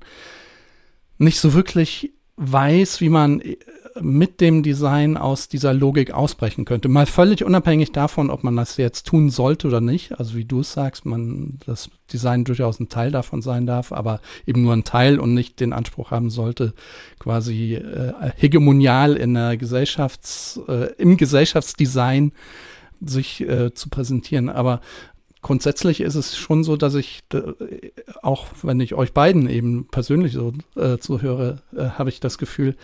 [1.18, 3.58] nicht so wirklich weiß, wie man äh,
[4.00, 6.88] mit dem Design aus dieser Logik ausbrechen könnte.
[6.88, 10.18] Mal völlig unabhängig davon, ob man das jetzt tun sollte oder nicht.
[10.20, 14.22] Also wie du es sagst, man das Design durchaus ein Teil davon sein darf, aber
[14.46, 16.74] eben nur ein Teil und nicht den Anspruch haben sollte,
[17.20, 22.34] quasi äh, hegemonial in der Gesellschafts, äh, im Gesellschaftsdesign
[23.02, 24.50] sich äh, zu präsentieren.
[24.50, 24.82] Aber
[25.42, 27.42] grundsätzlich ist es schon so, dass ich, äh,
[28.22, 32.76] auch wenn ich euch beiden eben persönlich so äh, zuhöre, äh, habe ich das Gefühl,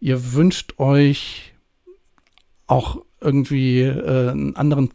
[0.00, 1.54] ihr wünscht euch
[2.66, 4.90] auch irgendwie äh, einen anderen,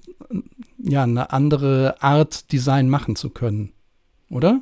[0.78, 3.72] ja, eine andere Art Design machen zu können,
[4.30, 4.62] oder?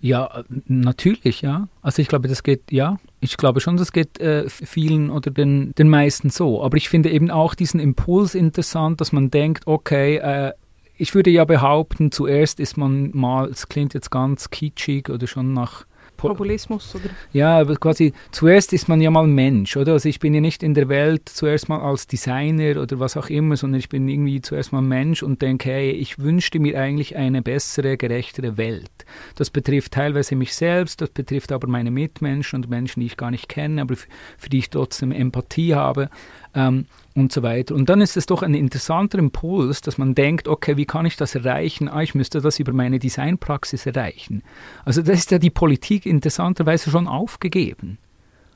[0.00, 1.68] Ja, natürlich, ja.
[1.82, 5.74] Also ich glaube, das geht, ja, ich glaube schon, das geht äh, vielen oder den,
[5.74, 6.62] den meisten so.
[6.62, 10.52] Aber ich finde eben auch diesen Impuls interessant, dass man denkt, okay, äh,
[10.96, 15.52] ich würde ja behaupten, zuerst ist man mal, es klingt jetzt ganz kitschig oder schon
[15.52, 15.86] nach
[16.18, 17.10] Populismus, oder?
[17.32, 19.92] Ja, aber quasi zuerst ist man ja mal Mensch, oder?
[19.92, 23.30] Also ich bin ja nicht in der Welt zuerst mal als Designer oder was auch
[23.30, 27.16] immer, sondern ich bin irgendwie zuerst mal Mensch und denke, hey, ich wünschte mir eigentlich
[27.16, 28.90] eine bessere, gerechtere Welt.
[29.36, 33.30] Das betrifft teilweise mich selbst, das betrifft aber meine Mitmenschen und Menschen, die ich gar
[33.30, 36.10] nicht kenne, aber für die ich trotzdem Empathie habe
[36.54, 36.86] ähm,
[37.20, 37.74] und so weiter.
[37.74, 41.16] Und dann ist es doch ein interessanter Impuls, dass man denkt, okay, wie kann ich
[41.16, 41.88] das erreichen?
[41.88, 44.42] Ah, ich müsste das über meine Designpraxis erreichen.
[44.84, 47.98] Also das ist ja die Politik interessanterweise schon aufgegeben.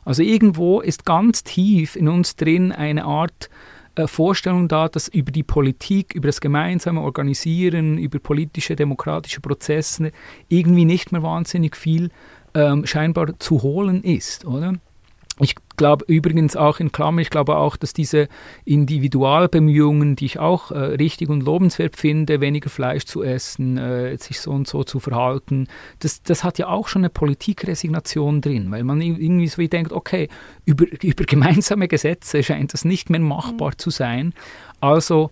[0.05, 3.51] Also irgendwo ist ganz tief in uns drin eine Art
[3.95, 10.13] äh, Vorstellung da, dass über die Politik, über das gemeinsame Organisieren, über politische, demokratische Prozesse
[10.49, 12.11] irgendwie nicht mehr wahnsinnig viel
[12.55, 14.75] ähm, scheinbar zu holen ist, oder?
[15.43, 18.29] Ich glaube übrigens auch in Klammer, ich glaube auch, dass diese
[18.65, 24.41] Individualbemühungen, die ich auch äh, richtig und lobenswert finde, weniger Fleisch zu essen, äh, sich
[24.41, 25.67] so und so zu verhalten,
[25.99, 29.93] das, das hat ja auch schon eine Politikresignation drin, weil man irgendwie so wie denkt,
[29.93, 30.29] okay,
[30.65, 33.79] über, über gemeinsame Gesetze scheint das nicht mehr machbar mhm.
[33.79, 34.35] zu sein,
[34.81, 35.31] also,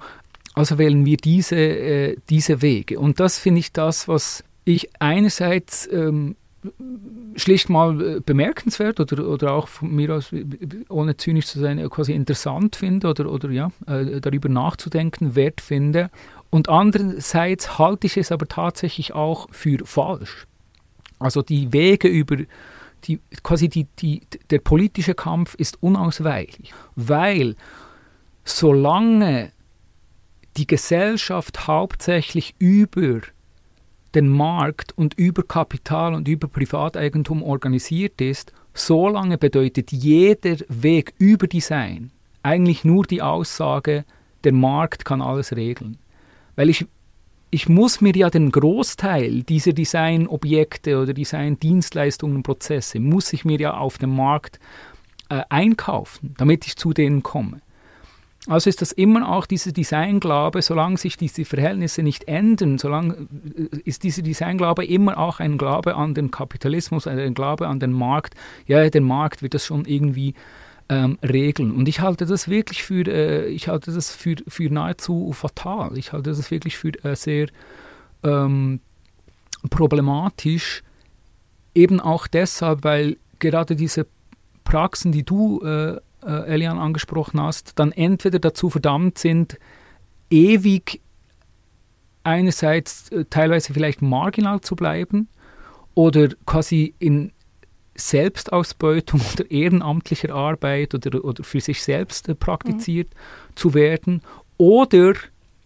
[0.55, 2.99] also wählen wir diese, äh, diese Wege.
[2.99, 6.37] Und das finde ich das, was ich einerseits ähm,
[7.37, 10.31] schlicht mal äh, bemerkenswert oder, oder auch von mir aus,
[10.89, 16.11] ohne zynisch zu sein, quasi interessant finde oder, oder ja, äh, darüber nachzudenken wert finde.
[16.51, 20.47] Und andererseits halte ich es aber tatsächlich auch für falsch.
[21.19, 22.37] Also die Wege über
[23.05, 27.57] die, quasi die, die, der politische Kampf ist unausweichlich, weil
[28.45, 29.53] solange
[30.57, 33.21] die Gesellschaft hauptsächlich über
[34.15, 41.47] den Markt und über Kapital und über Privateigentum organisiert ist, solange bedeutet jeder Weg über
[41.47, 42.11] Design
[42.43, 44.05] eigentlich nur die Aussage,
[44.45, 45.99] der Markt kann alles regeln.
[46.57, 46.87] Weil ich,
[47.51, 53.75] ich muss mir ja den Großteil dieser Designobjekte oder Designdienstleistungen, Prozesse, muss ich mir ja
[53.75, 54.59] auf dem Markt
[55.29, 57.61] äh, einkaufen, damit ich zu denen komme.
[58.47, 63.77] Also ist das immer auch dieser Designglaube, solange sich diese Verhältnisse nicht ändern, solange äh,
[63.85, 68.35] ist dieser Designglaube immer auch ein Glaube an den Kapitalismus, ein Glaube an den Markt.
[68.67, 70.35] Ja, der Markt wird das schon irgendwie
[70.89, 71.71] ähm, regeln.
[71.73, 75.97] Und ich halte das wirklich für, äh, ich halte das für, für nahezu fatal.
[75.99, 77.49] Ich halte das wirklich für äh, sehr
[78.25, 78.81] ähm,
[79.69, 80.83] problematisch,
[81.75, 84.07] eben auch deshalb, weil gerade diese
[84.65, 89.59] Praxen, die du äh, äh, Elian angesprochen hast, dann entweder dazu verdammt sind,
[90.31, 91.01] ewig
[92.25, 95.29] einerseits äh, teilweise vielleicht marginal zu bleiben
[95.95, 97.33] oder quasi in
[97.95, 103.57] Selbstausbeutung oder ehrenamtlicher Arbeit oder, oder für sich selbst äh, praktiziert mhm.
[103.57, 104.23] zu werden
[104.57, 105.15] oder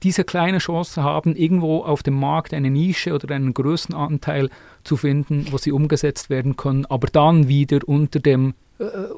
[0.03, 4.51] diese kleine Chance haben, irgendwo auf dem Markt eine Nische oder einen größeren Anteil
[4.85, 8.53] zu finden, wo sie umgesetzt werden können, aber dann wieder unter dem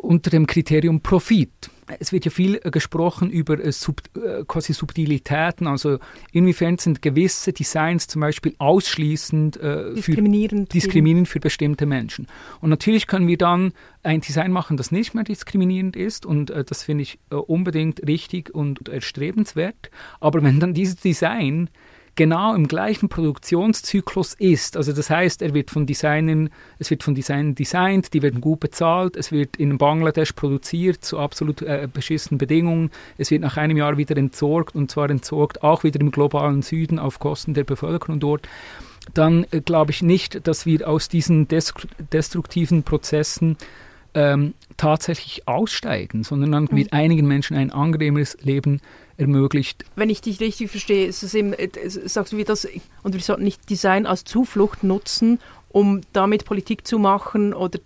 [0.00, 1.70] unter dem Kriterium Profit.
[2.00, 5.98] Es wird ja viel äh, gesprochen über äh, Sub, äh, quasi Subtilitäten, also
[6.32, 12.26] inwiefern sind gewisse Designs zum Beispiel ausschließend äh, diskriminierend, für, diskriminierend für bestimmte Menschen.
[12.60, 16.64] Und natürlich können wir dann ein Design machen, das nicht mehr diskriminierend ist und äh,
[16.64, 19.90] das finde ich unbedingt richtig und erstrebenswert.
[20.18, 21.70] Aber wenn dann dieses Design
[22.16, 24.76] genau im gleichen Produktionszyklus ist.
[24.76, 28.60] Also das heißt, er wird von Designern, es wird von Designern designt, die werden gut
[28.60, 33.76] bezahlt, es wird in Bangladesch produziert zu absolut äh, beschissenen Bedingungen, es wird nach einem
[33.76, 38.18] Jahr wieder entsorgt und zwar entsorgt auch wieder im globalen Süden auf Kosten der Bevölkerung
[38.18, 38.48] dort
[39.14, 43.56] dann äh, glaube ich nicht, dass wir aus diesen destruktiven Prozessen
[44.16, 46.76] ähm, tatsächlich aussteigen, sondern dann mhm.
[46.76, 48.80] wird einigen Menschen ein angenehmeres Leben
[49.18, 49.84] ermöglicht.
[49.94, 52.66] Wenn ich dich richtig verstehe, ist es eben, äh, sagst du, wie das,
[53.02, 55.38] und wir sollten nicht Design als Zuflucht nutzen,
[55.68, 57.78] um damit Politik zu machen oder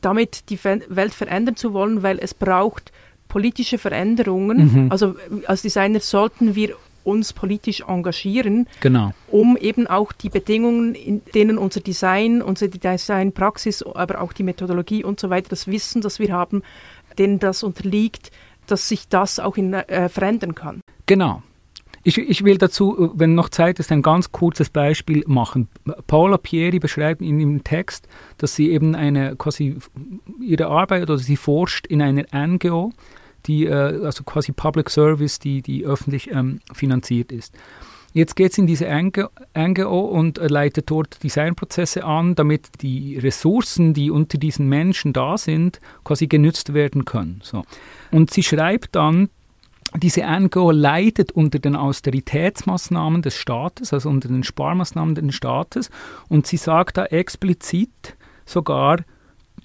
[0.00, 2.92] damit die Welt verändern zu wollen, weil es braucht
[3.28, 4.84] politische Veränderungen.
[4.84, 4.92] Mhm.
[4.92, 6.76] Also als Designer sollten wir
[7.06, 9.12] uns politisch engagieren, genau.
[9.28, 15.04] um eben auch die Bedingungen, in denen unser Design, unsere Designpraxis, aber auch die Methodologie
[15.04, 16.62] und so weiter, das Wissen, das wir haben,
[17.18, 18.30] denen das unterliegt,
[18.66, 20.80] dass sich das auch in, äh, verändern kann.
[21.06, 21.42] Genau.
[22.02, 25.68] Ich, ich, will dazu, wenn noch Zeit ist, ein ganz kurzes Beispiel machen.
[26.06, 28.06] Paula Pieri beschreibt in dem Text,
[28.38, 29.78] dass sie eben eine quasi
[30.40, 32.92] ihre Arbeit oder sie forscht in einer NGO,
[33.46, 37.54] die äh, also quasi Public Service, die, die öffentlich ähm, finanziert ist.
[38.16, 43.92] Jetzt geht es in diese NGO und äh, leitet dort Designprozesse an, damit die Ressourcen,
[43.92, 47.40] die unter diesen Menschen da sind, quasi genützt werden können.
[47.42, 47.64] So.
[48.10, 49.28] Und sie schreibt dann,
[49.94, 55.90] diese NGO leidet unter den Austeritätsmaßnahmen des Staates, also unter den Sparmaßnahmen des Staates.
[56.28, 58.16] Und sie sagt da explizit
[58.46, 59.04] sogar,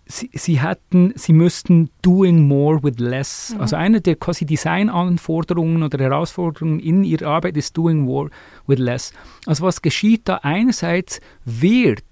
[0.06, 3.54] sie, sie hätten, sie müssten doing more with less.
[3.54, 3.62] Mhm.
[3.62, 8.30] Also eine der quasi Designanforderungen oder Herausforderungen in ihrer Arbeit ist doing more
[8.68, 9.14] with less.
[9.46, 10.40] Also was geschieht da?
[10.44, 12.04] Einerseits wird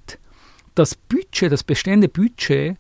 [0.76, 2.78] das Budget, das bestehende Budget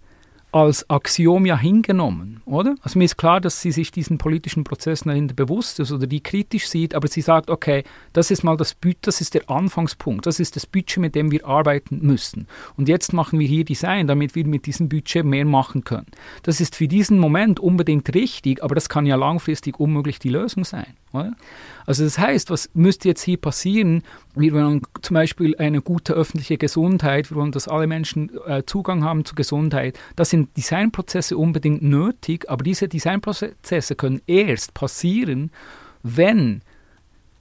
[0.51, 2.75] als Axiom ja hingenommen, oder?
[2.81, 6.21] Also mir ist klar, dass sie sich diesen politischen Prozessen dahinter bewusst ist oder die
[6.21, 7.83] kritisch sieht, aber sie sagt, okay,
[8.13, 11.29] das ist mal das Budget, das ist der Anfangspunkt, das ist das Budget, mit dem
[11.31, 12.47] wir arbeiten müssen.
[12.77, 16.07] Und jetzt machen wir hier Design, damit wir mit diesem Budget mehr machen können.
[16.41, 20.65] Das ist für diesen Moment unbedingt richtig, aber das kann ja langfristig unmöglich die Lösung
[20.65, 21.33] sein, oder?
[21.85, 24.03] Also das heißt, was müsste jetzt hier passieren?
[24.35, 29.03] Wir wollen zum Beispiel eine gute öffentliche Gesundheit, wir wollen, dass alle Menschen äh, Zugang
[29.03, 29.97] haben zu Gesundheit.
[30.15, 35.51] Das sind Designprozesse unbedingt nötig, aber diese Designprozesse können erst passieren,
[36.03, 36.61] wenn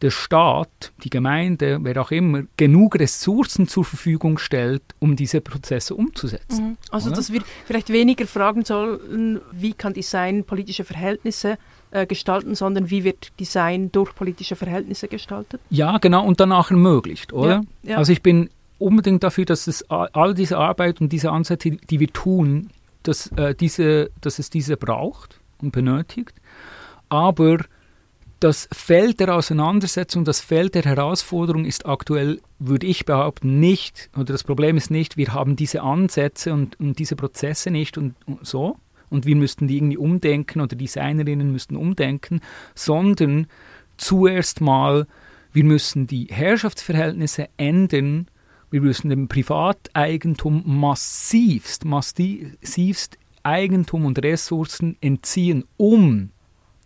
[0.02, 5.94] der Staat, die Gemeinde, wer auch immer, genug Ressourcen zur Verfügung stellt, um diese Prozesse
[5.94, 6.64] umzusetzen.
[6.64, 6.76] Mhm.
[6.90, 7.16] Also, oder?
[7.16, 11.58] dass wir vielleicht weniger fragen sollen, wie kann Design politische Verhältnisse
[11.90, 15.60] äh, gestalten, sondern wie wird Design durch politische Verhältnisse gestaltet?
[15.70, 17.62] Ja, genau, und danach ermöglicht, oder?
[17.82, 17.96] Ja, ja.
[17.96, 22.08] Also ich bin unbedingt dafür, dass es all diese Arbeit und diese Ansätze, die wir
[22.08, 22.70] tun,
[23.02, 26.34] dass, äh, diese, dass es diese braucht und benötigt.
[27.08, 27.58] Aber
[28.40, 34.32] das Feld der Auseinandersetzung, das Feld der Herausforderung ist aktuell, würde ich behaupten, nicht, oder
[34.32, 38.46] das Problem ist nicht, wir haben diese Ansätze und, und diese Prozesse nicht und, und
[38.46, 38.76] so,
[39.10, 42.40] und wir müssten die irgendwie umdenken oder Designerinnen müssten umdenken,
[42.74, 43.46] sondern
[43.96, 45.06] zuerst mal,
[45.52, 48.28] wir müssen die Herrschaftsverhältnisse ändern,
[48.70, 56.30] wir müssen dem Privateigentum massivst, massivst Eigentum und Ressourcen entziehen, um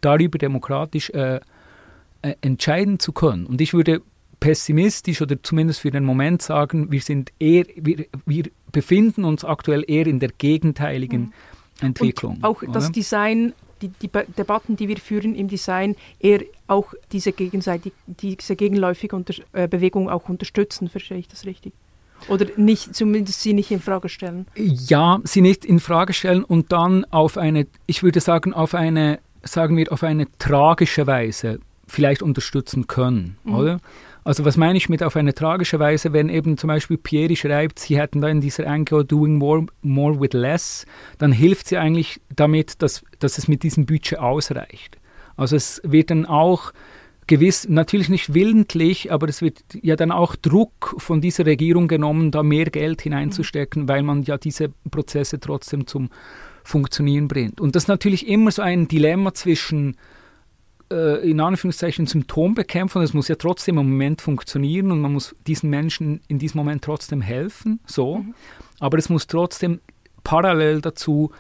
[0.01, 1.41] darüber demokratisch äh,
[2.23, 3.47] äh, entscheiden zu können.
[3.47, 4.03] Und ich würde
[4.39, 9.85] pessimistisch oder zumindest für den Moment sagen, wir sind eher, wir, wir befinden uns aktuell
[9.87, 11.33] eher in der gegenteiligen
[11.81, 11.87] mhm.
[11.87, 12.37] Entwicklung.
[12.37, 12.73] Und auch oder?
[12.73, 18.57] das Design, die, die Debatten, die wir führen im Design, eher auch diese gegenseitig, diese
[18.57, 21.73] gegenläufige Unter äh, Bewegung auch unterstützen, verstehe ich das richtig?
[22.29, 24.47] Oder nicht, zumindest sie nicht in Frage stellen?
[24.55, 29.19] Ja, sie nicht in Frage stellen und dann auf eine, ich würde sagen, auf eine
[29.45, 33.55] sagen wir, auf eine tragische Weise vielleicht unterstützen können, mhm.
[33.55, 33.81] oder?
[34.25, 37.81] Also was meine ich mit auf eine tragische Weise, wenn eben zum Beispiel Pieri schreibt,
[37.81, 40.87] sie hätten da in dieser NGO Doing More, more with Less,
[41.19, 44.99] dann hilft sie eigentlich damit, dass, dass es mit diesem Budget ausreicht.
[45.37, 46.73] Also es wird dann auch
[47.27, 52.31] gewiss, natürlich nicht willentlich, aber es wird ja dann auch Druck von dieser Regierung genommen,
[52.31, 53.89] da mehr Geld hineinzustecken, mhm.
[53.89, 56.11] weil man ja diese Prozesse trotzdem zum
[56.65, 57.61] Funktionieren bringt.
[57.61, 59.97] Und das ist natürlich immer so ein Dilemma zwischen
[60.93, 65.71] äh, in Anführungszeichen Symptombekämpfung, das muss ja trotzdem im Moment funktionieren und man muss diesen
[65.71, 68.19] Menschen in diesem Moment trotzdem helfen, so.
[68.19, 68.35] Mhm.
[68.79, 69.81] Aber es muss trotzdem
[70.23, 71.31] parallel dazu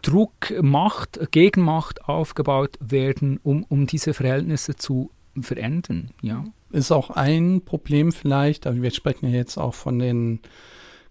[0.00, 5.10] Druck, Macht, Gegenmacht aufgebaut werden, um, um diese Verhältnisse zu
[5.40, 6.44] verändern, ja.
[6.70, 10.40] Ist auch ein Problem vielleicht, aber wir sprechen ja jetzt auch von den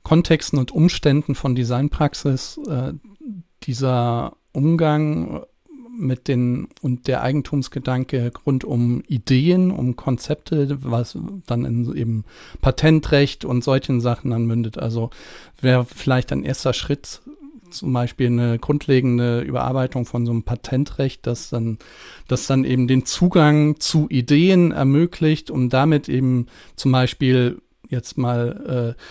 [0.02, 2.94] Kontexten und Umständen von Designpraxis, äh,
[3.64, 5.44] dieser Umgang
[6.02, 12.26] mit den und der Eigentumsgedanke rund um Ideen, um Konzepte, was dann in eben
[12.62, 14.78] Patentrecht und solchen Sachen dann mündet.
[14.78, 15.12] Also
[15.62, 17.22] wäre vielleicht ein erster Schritt,
[17.70, 21.78] zum Beispiel eine grundlegende Überarbeitung von so einem Patentrecht, das dann,
[22.28, 28.96] das dann eben den Zugang zu Ideen ermöglicht, um damit eben zum Beispiel jetzt mal
[28.98, 29.02] äh,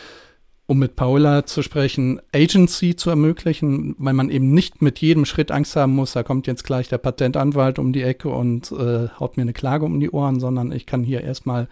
[0.70, 5.50] um mit Paola zu sprechen, Agency zu ermöglichen, weil man eben nicht mit jedem Schritt
[5.50, 9.36] Angst haben muss, da kommt jetzt gleich der Patentanwalt um die Ecke und äh, haut
[9.36, 11.66] mir eine Klage um die Ohren, sondern ich kann hier erstmal,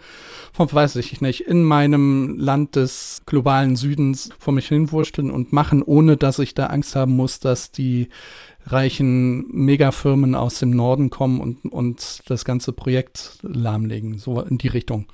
[0.51, 5.81] von, weiß ich nicht, in meinem Land des globalen Südens vor mich hinwursteln und machen,
[5.81, 8.09] ohne dass ich da Angst haben muss, dass die
[8.65, 14.67] reichen Megafirmen aus dem Norden kommen und, und das ganze Projekt lahmlegen, so in die
[14.67, 15.05] Richtung.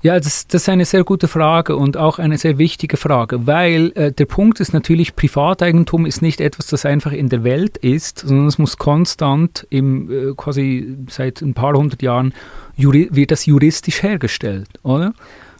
[0.00, 3.90] Ja, das, das, ist eine sehr gute Frage und auch eine sehr wichtige Frage, weil
[3.96, 8.20] äh, der Punkt ist natürlich, Privateigentum ist nicht etwas, das einfach in der Welt ist,
[8.20, 12.32] sondern es muss konstant im, äh, quasi seit ein paar hundert Jahren
[12.76, 15.14] wird das juristisch hergestellt, oder?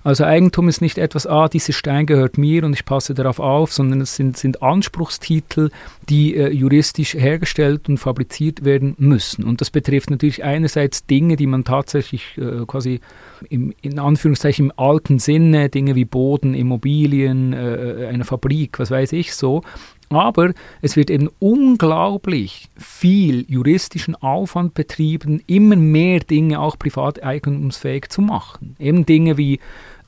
[0.09, 3.75] Also Eigentum ist nicht etwas, ah, dieser Stein gehört mir und ich passe darauf auf,
[3.75, 5.69] sondern es sind, sind Anspruchstitel,
[6.09, 9.45] die äh, juristisch hergestellt und fabriziert werden müssen.
[9.45, 13.01] Und das betrifft natürlich einerseits Dinge, die man tatsächlich äh, quasi
[13.51, 19.13] im, in Anführungszeichen im alten Sinne, Dinge wie Boden, Immobilien, äh, eine Fabrik, was weiß
[19.13, 19.61] ich so,
[20.11, 28.23] aber es wird eben unglaublich viel juristischen Aufwand betrieben, immer mehr Dinge auch privateigentumsfähig zu
[28.23, 28.75] machen.
[28.79, 29.61] Eben Dinge wie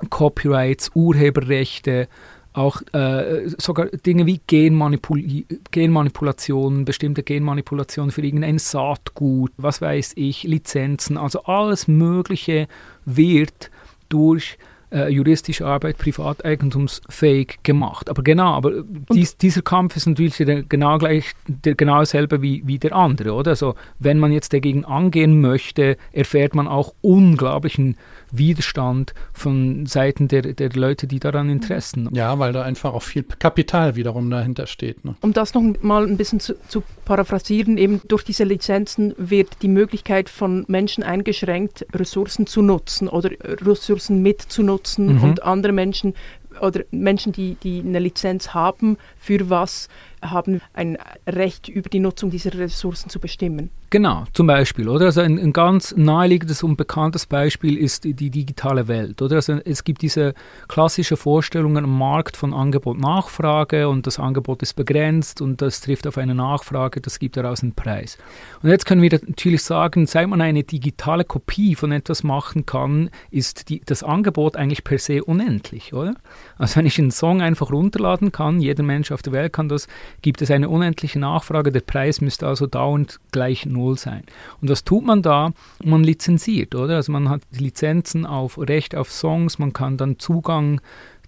[0.08, 2.08] Copyrights, Urheberrechte,
[2.52, 5.22] auch äh, sogar Dinge wie Genmanipul
[5.70, 12.66] Genmanipulation, bestimmte Genmanipulation für irgendein Saatgut, was weiß ich, Lizenzen, also alles Mögliche
[13.04, 13.70] wird
[14.08, 14.58] durch
[14.92, 18.10] äh, juristische Arbeit privateigentumsfähig gemacht.
[18.10, 18.82] Aber genau, aber
[19.12, 23.32] dies, dieser Kampf ist natürlich der, genau gleich der genau selbe wie, wie der andere,
[23.32, 23.50] oder?
[23.50, 27.96] Also wenn man jetzt dagegen angehen möchte, erfährt man auch unglaublichen
[28.32, 32.14] Widerstand von Seiten der, der Leute, die daran Interessen haben.
[32.14, 35.04] Ja, weil da einfach auch viel Kapital wiederum dahinter steht.
[35.04, 35.14] Ne?
[35.20, 39.68] Um das noch mal ein bisschen zu, zu paraphrasieren, eben durch diese Lizenzen wird die
[39.68, 45.22] Möglichkeit von Menschen eingeschränkt, Ressourcen zu nutzen oder Ressourcen mitzunutzen mhm.
[45.22, 46.14] und andere Menschen
[46.60, 49.88] oder Menschen, die, die eine Lizenz haben, für was
[50.22, 53.70] haben ein Recht über die Nutzung dieser Ressourcen zu bestimmen.
[53.92, 55.06] Genau, zum Beispiel, oder?
[55.06, 59.34] Also ein, ein, ganz naheliegendes und bekanntes Beispiel ist die, digitale Welt, oder?
[59.34, 60.34] Also es gibt diese
[60.68, 66.18] klassische Vorstellungen am Markt von Angebot-Nachfrage und das Angebot ist begrenzt und das trifft auf
[66.18, 68.16] eine Nachfrage, das gibt daraus einen Preis.
[68.62, 73.10] Und jetzt können wir natürlich sagen, seit man eine digitale Kopie von etwas machen kann,
[73.32, 76.14] ist die, das Angebot eigentlich per se unendlich, oder?
[76.58, 79.88] Also wenn ich einen Song einfach runterladen kann, jeder Mensch auf der Welt kann das,
[80.22, 84.22] gibt es eine unendliche Nachfrage, der Preis müsste also dauernd gleich null sein.
[84.60, 85.52] Und was tut man da?
[85.82, 86.96] Man lizenziert, oder?
[86.96, 90.80] Also man hat Lizenzen auf Recht auf Songs, man kann dann Zugang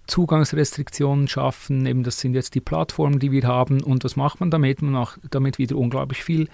[0.05, 4.51] Zugangsrestriktionen schaffen, eben das sind jetzt die Plattformen, die wir haben und was macht man
[4.51, 4.81] damit?
[4.81, 6.49] Man macht damit wieder unglaublich viel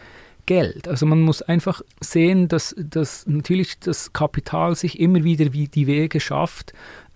[0.49, 0.87] Geld.
[0.87, 5.85] Also man muss einfach sehen, dass, dass natürlich das Kapital sich immer wieder wie die
[5.85, 6.73] Wege schafft,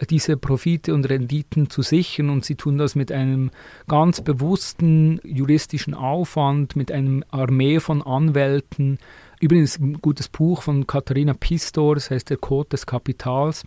[0.08, 3.50] diese Profite und Renditen zu sichern und sie tun das mit einem
[3.88, 9.00] ganz bewussten juristischen Aufwand, mit einer Armee von Anwälten.
[9.42, 13.64] Übrigens ein gutes Buch von Katharina Pistor, das heißt Der Code des Kapitals.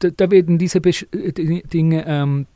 [0.00, 2.46] Da, da werden diese Besch Dinge ähm,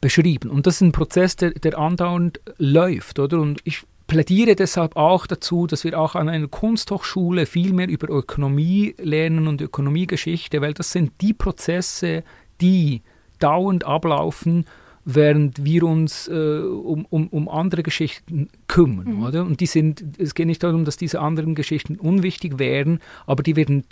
[0.00, 0.48] beschrieben.
[0.48, 3.40] Und das ist ein Prozess, der, der andauernd läuft, oder?
[3.40, 8.08] Und ich plädiere deshalb auch dazu, dass wir auch an einer Kunsthochschule viel mehr über
[8.08, 12.22] Ökonomie lernen und Ökonomiegeschichte, weil das sind die Prozesse,
[12.60, 13.02] die
[13.38, 14.66] dauernd ablaufen,
[15.04, 19.16] während wir uns äh, um, um, um andere Geschichten kümmern.
[19.16, 19.22] Mhm.
[19.22, 19.44] Oder?
[19.44, 23.56] Und die sind, es geht nicht darum, dass diese anderen Geschichten unwichtig wären, aber die
[23.56, 23.84] werden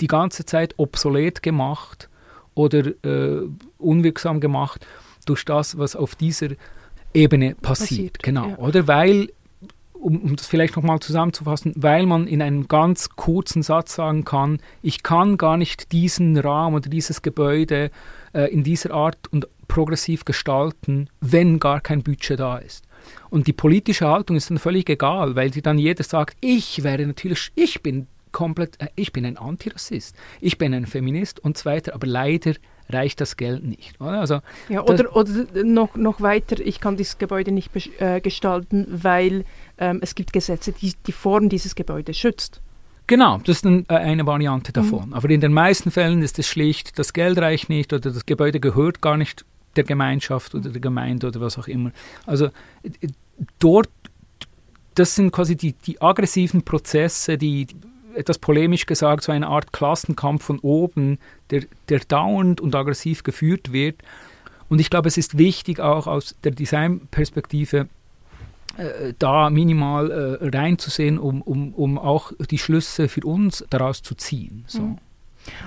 [0.00, 2.08] die ganze Zeit obsolet gemacht
[2.54, 3.48] oder äh,
[3.78, 4.86] unwirksam gemacht
[5.26, 6.48] durch das, was auf dieser
[7.14, 7.88] Ebene passiert.
[7.88, 8.58] passiert genau, ja.
[8.58, 8.86] oder?
[8.86, 9.30] Weil,
[9.92, 14.60] um, um das vielleicht nochmal zusammenzufassen, weil man in einem ganz kurzen Satz sagen kann,
[14.82, 17.90] ich kann gar nicht diesen Raum oder dieses Gebäude
[18.32, 22.84] äh, in dieser Art und progressiv gestalten, wenn gar kein Budget da ist.
[23.30, 27.06] Und die politische Haltung ist dann völlig egal, weil die dann jeder sagt, ich wäre
[27.06, 31.64] natürlich, ich bin komplett, äh, ich bin ein Antirassist, ich bin ein Feminist und so
[31.64, 32.54] weiter, aber leider
[32.90, 34.00] reicht das Geld nicht.
[34.00, 34.20] Oder?
[34.20, 39.44] Also, ja, oder, oder noch, noch weiter, ich kann dieses Gebäude nicht äh, gestalten, weil
[39.78, 42.60] ähm, es gibt Gesetze, die die Form dieses Gebäudes schützt.
[43.06, 45.08] Genau, das ist ein, äh, eine Variante davon.
[45.08, 45.14] Mhm.
[45.14, 48.60] Aber in den meisten Fällen ist es schlicht, das Geld reicht nicht oder das Gebäude
[48.60, 49.44] gehört gar nicht
[49.76, 51.90] der Gemeinschaft oder der Gemeinde oder was auch immer.
[52.26, 52.46] Also
[52.82, 53.08] äh,
[53.58, 53.88] dort,
[54.94, 57.66] das sind quasi die, die aggressiven Prozesse, die
[58.20, 61.18] etwas polemisch gesagt, so eine Art Klassenkampf von oben,
[61.50, 63.96] der, der dauernd und aggressiv geführt wird.
[64.68, 67.88] Und ich glaube, es ist wichtig, auch aus der Designperspektive
[68.76, 74.14] äh, da minimal äh, reinzusehen, um, um, um auch die Schlüsse für uns daraus zu
[74.14, 74.64] ziehen.
[74.68, 74.82] So.
[74.82, 74.98] Mhm.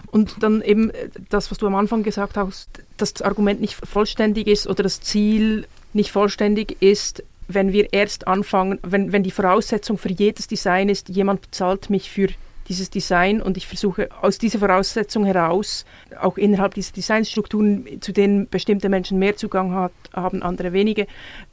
[0.07, 3.75] Und dann eben äh, das, was du am Anfang gesagt hast, dass das Argument nicht
[3.75, 9.31] vollständig ist oder das Ziel nicht vollständig ist, wenn wir erst anfangen, wenn, wenn die
[9.31, 12.29] Voraussetzung für jedes Design ist, jemand bezahlt mich für
[12.67, 15.85] dieses Design und ich versuche aus dieser Voraussetzung heraus,
[16.19, 21.07] auch innerhalb dieser Designstrukturen, zu denen bestimmte Menschen mehr Zugang hat, haben, andere wenige,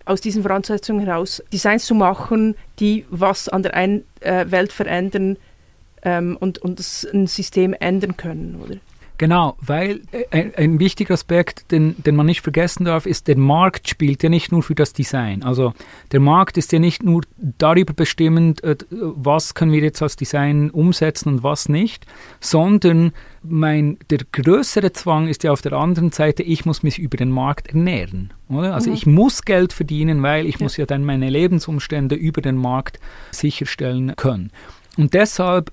[0.04, 5.36] aus diesen Voraussetzungen heraus Designs zu machen, die was an der ein äh, Welt verändern
[6.02, 8.76] ähm, und, und das ein System ändern können, oder?
[9.20, 13.36] Genau, weil äh, ein, ein, wichtiger Aspekt, den, den man nicht vergessen darf, ist, der
[13.36, 15.42] Markt spielt ja nicht nur für das Design.
[15.42, 15.74] Also
[16.10, 20.70] der Markt ist ja nicht nur darüber bestimmend, äh, was können wir jetzt als Design
[20.70, 22.06] umsetzen und was nicht,
[22.40, 23.12] sondern
[23.42, 27.30] mein, der größere Zwang ist ja auf der anderen Seite, ich muss mich über den
[27.30, 28.32] Markt ernähren.
[28.48, 28.72] Oder?
[28.72, 28.96] Also mhm.
[28.96, 30.62] ich muss Geld verdienen, weil ich ja.
[30.62, 32.98] muss ja dann meine Lebensumstände über den Markt
[33.32, 34.50] sicherstellen können.
[34.96, 35.72] Und deshalb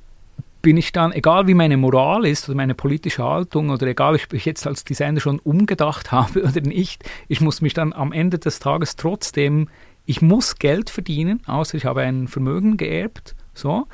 [0.62, 4.34] bin ich dann, egal wie meine Moral ist oder meine politische Haltung oder egal, ob
[4.34, 8.40] ich jetzt als Designer schon umgedacht habe oder nicht, ich muss mich dann am Ende
[8.40, 9.70] des Tages trotzdem,
[10.06, 13.88] ich muss Geld verdienen, außer ich habe ein Vermögen geerbt, so.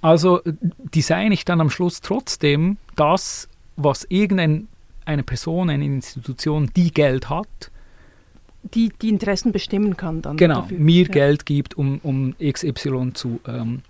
[0.00, 7.30] Also designe ich dann am Schluss trotzdem das, was irgendeine Person, eine Institution, die Geld
[7.30, 7.70] hat,
[8.62, 10.36] die die Interessen bestimmen kann dann.
[10.36, 10.78] Genau, dafür.
[10.78, 11.08] mir ja.
[11.08, 13.82] Geld gibt, um, um XY zu ähm,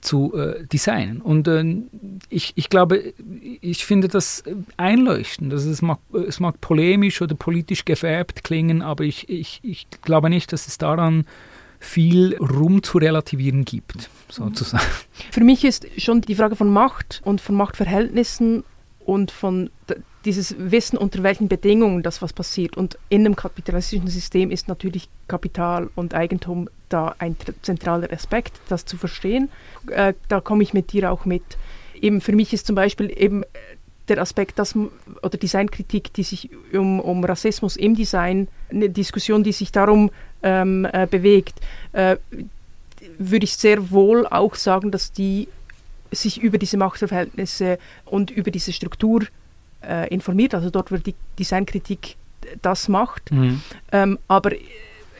[0.00, 1.20] zu äh, designen.
[1.20, 1.64] Und äh,
[2.28, 3.14] ich, ich glaube,
[3.60, 4.44] ich finde das
[4.76, 5.52] einleuchtend.
[5.52, 10.30] Also es, mag, es mag polemisch oder politisch gefärbt klingen, aber ich, ich, ich glaube
[10.30, 11.26] nicht, dass es daran
[11.80, 14.82] viel Rum zu relativieren gibt, sozusagen.
[15.30, 18.64] Für mich ist schon die Frage von Macht und von Machtverhältnissen
[18.98, 19.70] und von
[20.24, 22.76] dieses Wissen, unter welchen Bedingungen das was passiert.
[22.76, 28.84] Und in einem kapitalistischen System ist natürlich Kapital und Eigentum da ein zentraler Aspekt, das
[28.84, 29.48] zu verstehen.
[29.90, 31.42] Äh, da komme ich mit dir auch mit.
[32.00, 33.44] Eben für mich ist zum Beispiel eben
[34.08, 39.52] der Aspekt, dass, oder Designkritik, die sich um, um Rassismus im Design, eine Diskussion, die
[39.52, 40.10] sich darum
[40.42, 41.60] ähm, äh, bewegt.
[41.92, 42.16] Äh,
[43.18, 45.48] würde ich sehr wohl auch sagen, dass die
[46.10, 49.24] sich über diese Machtverhältnisse und über diese Struktur
[49.82, 52.16] äh, informiert, also dort, wo die Designkritik
[52.62, 53.30] das macht.
[53.30, 53.60] Mhm.
[53.92, 54.52] Ähm, aber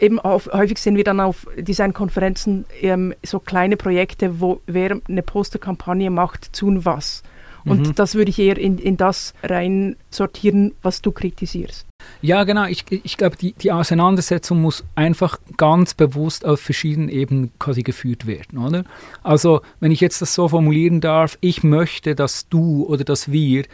[0.01, 5.23] eben auf, häufig sehen wir dann auf Designkonferenzen ähm, so kleine Projekte, wo wer eine
[5.23, 7.23] Posterkampagne macht, tun was.
[7.65, 7.95] Und mhm.
[7.95, 11.87] das würde ich eher in, in das rein sortieren, was du kritisierst.
[12.23, 12.67] Ja, genau.
[12.67, 18.27] Ich, ich glaube, die, die Auseinandersetzung muss einfach ganz bewusst auf verschiedenen Ebenen quasi geführt
[18.27, 18.85] werden, oder?
[19.23, 23.65] Also, wenn ich jetzt das so formulieren darf, ich möchte, dass du oder dass wir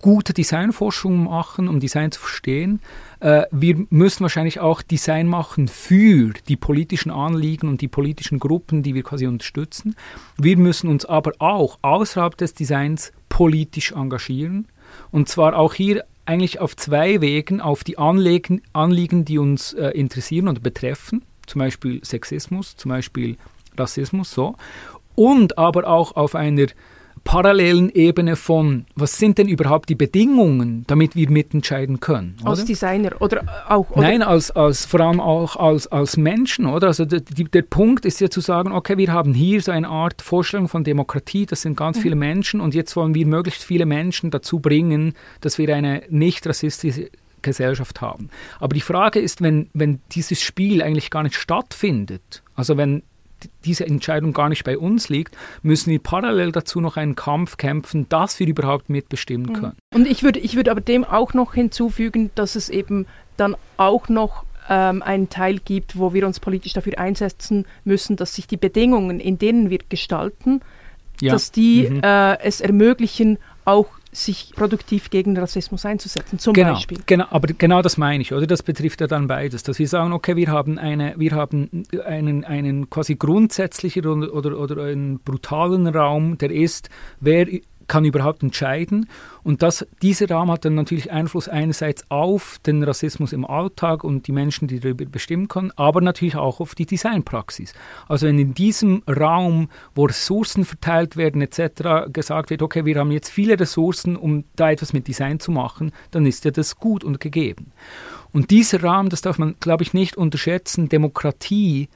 [0.00, 2.80] gute Designforschung machen, um Design zu verstehen.
[3.20, 8.82] Äh, wir müssen wahrscheinlich auch Design machen für die politischen Anliegen und die politischen Gruppen,
[8.82, 9.96] die wir quasi unterstützen.
[10.36, 14.68] Wir müssen uns aber auch außerhalb des Designs politisch engagieren.
[15.10, 19.88] Und zwar auch hier eigentlich auf zwei Wegen, auf die Anliegen, Anliegen die uns äh,
[19.90, 23.36] interessieren und betreffen, zum Beispiel Sexismus, zum Beispiel
[23.76, 24.54] Rassismus, so.
[25.14, 26.66] Und aber auch auf einer
[27.24, 32.36] parallelen Ebene von, was sind denn überhaupt die Bedingungen, damit wir mitentscheiden können?
[32.40, 32.50] Oder?
[32.50, 33.90] Als Designer oder auch?
[33.90, 34.02] Oder?
[34.02, 36.88] Nein, als, als, vor allem auch als, als Menschen, oder?
[36.88, 40.22] Also der, der Punkt ist ja zu sagen, okay, wir haben hier so eine Art
[40.22, 42.02] Vorstellung von Demokratie, das sind ganz mhm.
[42.02, 46.46] viele Menschen und jetzt wollen wir möglichst viele Menschen dazu bringen, dass wir eine nicht
[46.46, 47.10] rassistische
[47.42, 48.30] Gesellschaft haben.
[48.58, 53.02] Aber die Frage ist, wenn, wenn dieses Spiel eigentlich gar nicht stattfindet, also wenn
[53.64, 58.08] diese Entscheidung gar nicht bei uns liegt, müssen wir parallel dazu noch einen Kampf kämpfen,
[58.08, 59.52] dass wir überhaupt mitbestimmen mhm.
[59.54, 59.76] können.
[59.94, 64.08] Und ich würde, ich würde aber dem auch noch hinzufügen, dass es eben dann auch
[64.08, 68.56] noch ähm, einen Teil gibt, wo wir uns politisch dafür einsetzen müssen, dass sich die
[68.56, 70.60] Bedingungen, in denen wir gestalten,
[71.20, 71.32] ja.
[71.32, 72.00] dass die mhm.
[72.02, 76.98] äh, es ermöglichen, auch sich produktiv gegen Rassismus einzusetzen, zum genau, Beispiel.
[77.06, 78.46] Genau, aber genau das meine ich, oder?
[78.46, 82.44] Das betrifft ja dann beides, dass wir sagen, okay, wir haben eine, wir haben einen,
[82.44, 86.90] einen quasi grundsätzlichen oder, oder, oder einen brutalen Raum, der ist,
[87.20, 87.46] wer
[87.88, 89.08] kann überhaupt entscheiden.
[89.42, 94.26] Und das, dieser Raum hat dann natürlich Einfluss einerseits auf den Rassismus im Alltag und
[94.26, 97.72] die Menschen, die darüber bestimmen können, aber natürlich auch auf die Designpraxis.
[98.08, 103.10] Also wenn in diesem Raum, wo Ressourcen verteilt werden etc., gesagt wird, okay, wir haben
[103.10, 107.02] jetzt viele Ressourcen, um da etwas mit Design zu machen, dann ist ja das gut
[107.02, 107.72] und gegeben.
[108.32, 111.88] Und dieser Raum, das darf man, glaube ich, nicht unterschätzen, Demokratie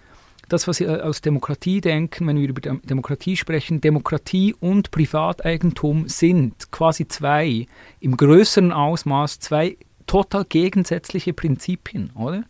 [0.53, 6.71] das, was wir aus Demokratie denken, wenn wir über Demokratie sprechen, Demokratie und Privateigentum sind
[6.71, 7.67] quasi zwei,
[8.01, 9.77] im größeren Ausmaß, zwei
[10.07, 12.45] total gegensätzliche Prinzipien, oder?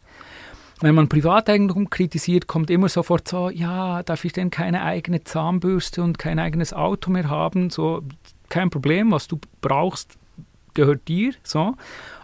[0.81, 6.03] Wenn man Privateigentum kritisiert, kommt immer sofort so, ja, darf ich denn keine eigene Zahnbürste
[6.03, 7.71] und kein eigenes Auto mehr haben?
[7.71, 8.03] So,
[8.49, 10.19] kein Problem, was du brauchst,
[10.75, 11.77] gehört dir, so.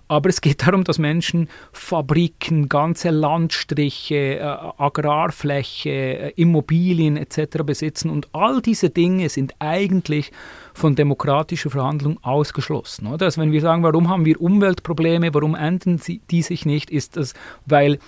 [0.09, 7.63] Aber es geht darum, dass Menschen Fabriken, ganze Landstriche, äh, Agrarfläche, äh, Immobilien etc.
[7.65, 8.11] besitzen.
[8.11, 10.33] Und all diese Dinge sind eigentlich
[10.73, 13.07] von demokratischer Verhandlung ausgeschlossen.
[13.07, 13.27] Oder?
[13.27, 15.57] Also wenn wir sagen, warum haben wir Umweltprobleme, warum
[15.99, 17.35] sie, die sich nicht, ist das,
[17.67, 17.99] weil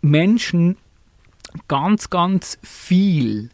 [0.00, 0.76] Menschen
[1.66, 3.50] ganz, ganz viel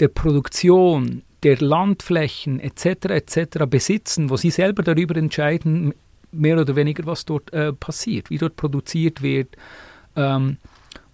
[0.00, 3.06] der Produktion, der Landflächen etc.
[3.10, 3.66] etc.
[3.66, 5.94] besitzen, wo sie selber darüber entscheiden,
[6.32, 9.56] mehr oder weniger, was dort äh, passiert, wie dort produziert wird
[10.16, 10.58] ähm,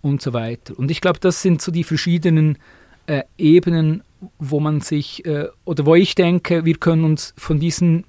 [0.02, 0.78] und so weiter.
[0.78, 2.58] Und ich glaube, das sind so die verschiedenen
[3.06, 4.02] äh, Ebenen,
[4.38, 8.04] wo man sich, äh, oder wo ich denke, wir können uns von diesen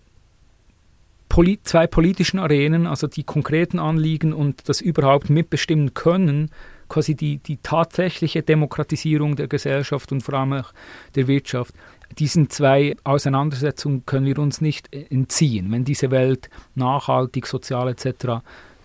[1.30, 6.52] Poli zwei politischen Arenen, also die konkreten Anliegen und das überhaupt mitbestimmen können,
[6.88, 10.72] quasi die, die tatsächliche Demokratisierung der Gesellschaft und vor allem auch
[11.16, 11.74] der Wirtschaft,
[12.20, 18.42] diesen zwei Auseinandersetzungen können wir uns nicht entziehen, wenn diese Welt nachhaltig, sozial etc.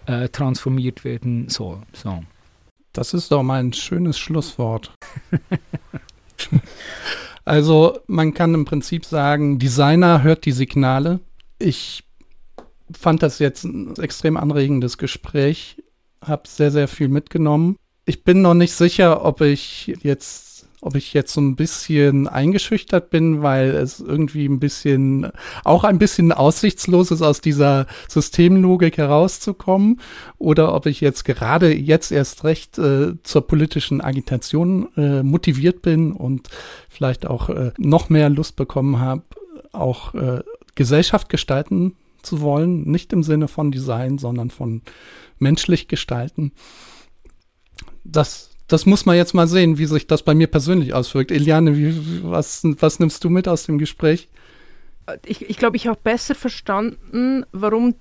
[0.06, 1.82] Äh, transformiert werden soll.
[1.92, 2.22] So.
[2.92, 4.92] Das ist doch mal ein schönes Schlusswort.
[7.44, 11.20] also man kann im Prinzip sagen, Designer hört die Signale.
[11.58, 12.02] Ich
[12.92, 15.76] fand das jetzt ein extrem anregendes Gespräch,
[16.20, 17.76] habe sehr, sehr viel mitgenommen.
[18.06, 20.49] Ich bin noch nicht sicher, ob ich jetzt
[20.80, 25.30] ob ich jetzt so ein bisschen eingeschüchtert bin, weil es irgendwie ein bisschen,
[25.64, 30.00] auch ein bisschen aussichtslos ist, aus dieser Systemlogik herauszukommen,
[30.38, 36.12] oder ob ich jetzt gerade jetzt erst recht äh, zur politischen Agitation äh, motiviert bin
[36.12, 36.48] und
[36.88, 39.22] vielleicht auch äh, noch mehr Lust bekommen habe,
[39.72, 40.42] auch äh,
[40.74, 44.82] Gesellschaft gestalten zu wollen, nicht im Sinne von Design, sondern von
[45.38, 46.52] menschlich gestalten.
[48.04, 51.30] Das das muss man jetzt mal sehen, wie sich das bei mir persönlich auswirkt.
[51.30, 54.28] Eliane, wie, was, was nimmst du mit aus dem Gespräch?
[55.24, 57.94] Ich glaube, ich, glaub, ich habe besser verstanden, warum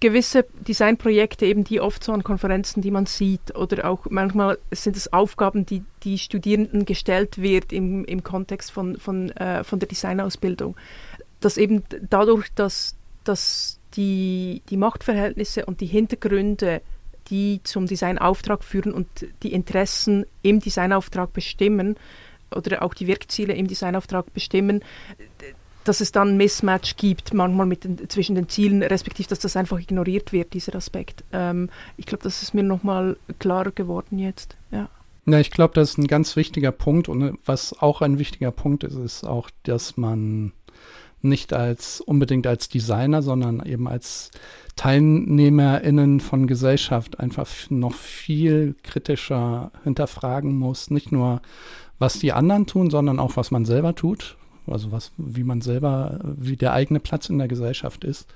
[0.00, 4.96] gewisse Designprojekte, eben die oft so an Konferenzen, die man sieht, oder auch manchmal sind
[4.96, 9.88] es Aufgaben, die die Studierenden gestellt wird im, im Kontext von, von, äh, von der
[9.88, 10.76] Designausbildung,
[11.40, 16.82] dass eben dadurch, dass, dass die, die Machtverhältnisse und die Hintergründe,
[17.30, 19.06] die zum Designauftrag führen und
[19.42, 21.96] die Interessen im Designauftrag bestimmen,
[22.54, 24.82] oder auch die Wirkziele im Designauftrag bestimmen,
[25.84, 29.56] dass es dann ein Mismatch gibt, manchmal mit den, zwischen den Zielen, respektive, dass das
[29.56, 31.24] einfach ignoriert wird, dieser Aspekt.
[31.32, 34.56] Ähm, ich glaube, das ist mir nochmal klarer geworden jetzt.
[34.70, 34.88] Ja.
[35.26, 37.08] Ja, ich glaube, das ist ein ganz wichtiger Punkt.
[37.08, 40.52] Und was auch ein wichtiger Punkt ist, ist auch, dass man
[41.20, 44.30] nicht als unbedingt als Designer, sondern eben als
[44.76, 50.90] TeilnehmerInnen von Gesellschaft einfach noch viel kritischer hinterfragen muss.
[50.90, 51.42] Nicht nur,
[51.98, 54.36] was die anderen tun, sondern auch, was man selber tut.
[54.66, 58.26] Also was, wie man selber, wie der eigene Platz in der Gesellschaft ist.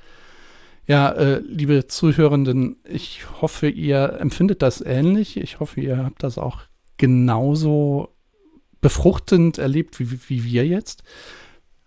[0.87, 5.37] Ja, äh, liebe Zuhörenden, ich hoffe, ihr empfindet das ähnlich.
[5.37, 6.63] Ich hoffe, ihr habt das auch
[6.97, 8.09] genauso
[8.81, 11.05] befruchtend erlebt wie, wie wir jetzt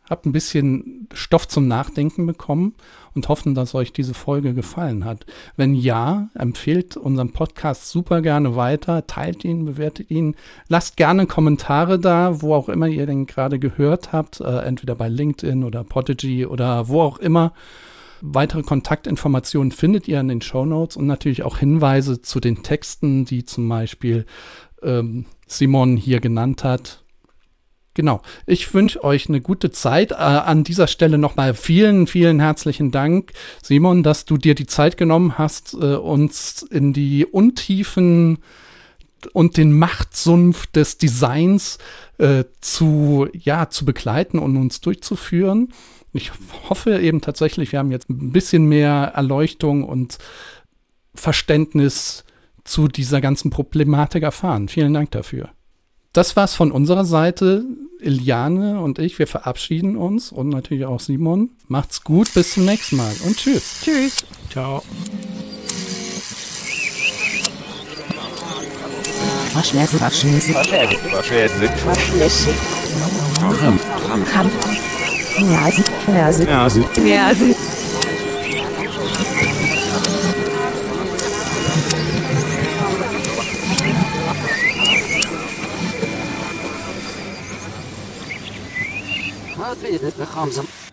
[0.09, 2.75] habt ein bisschen Stoff zum Nachdenken bekommen
[3.13, 5.25] und hoffen, dass euch diese Folge gefallen hat.
[5.55, 10.35] Wenn ja, empfehlt unseren Podcast super gerne weiter, teilt ihn, bewertet ihn,
[10.67, 15.09] lasst gerne Kommentare da, wo auch immer ihr den gerade gehört habt, äh, entweder bei
[15.09, 17.53] LinkedIn oder Podigy oder wo auch immer.
[18.21, 23.25] Weitere Kontaktinformationen findet ihr in den Show Notes und natürlich auch Hinweise zu den Texten,
[23.25, 24.25] die zum Beispiel
[24.81, 27.04] ähm, Simon hier genannt hat
[27.95, 28.21] Genau.
[28.45, 30.11] Ich wünsche euch eine gute Zeit.
[30.11, 33.31] Äh, an dieser Stelle nochmal vielen, vielen herzlichen Dank,
[33.63, 38.39] Simon, dass du dir die Zeit genommen hast, äh, uns in die Untiefen
[39.31, 41.77] und den Machtsumpf des Designs
[42.17, 45.69] äh, zu, ja, zu begleiten und uns durchzuführen.
[46.11, 46.33] Ich
[46.69, 50.17] hoffe eben tatsächlich, wir haben jetzt ein bisschen mehr Erleuchtung und
[51.13, 52.25] Verständnis
[52.65, 54.67] zu dieser ganzen Problematik erfahren.
[54.67, 55.49] Vielen Dank dafür
[56.15, 57.65] das war's von unserer Seite.
[57.99, 61.49] Iliane und ich, wir verabschieden uns und natürlich auch Simon.
[61.67, 63.81] Macht's gut, bis zum nächsten Mal und tschüss.
[63.83, 64.17] Tschüss.
[64.51, 64.83] Ciao.
[69.51, 70.97] Verschlässe, verschlässe, Verschläge.
[70.97, 71.69] Verschläge.
[71.77, 72.49] verschlässe.
[73.61, 73.79] Ram.
[74.09, 74.51] Ram.
[89.81, 89.91] Kann.
[89.91, 90.84] Nase, Nase, Ja,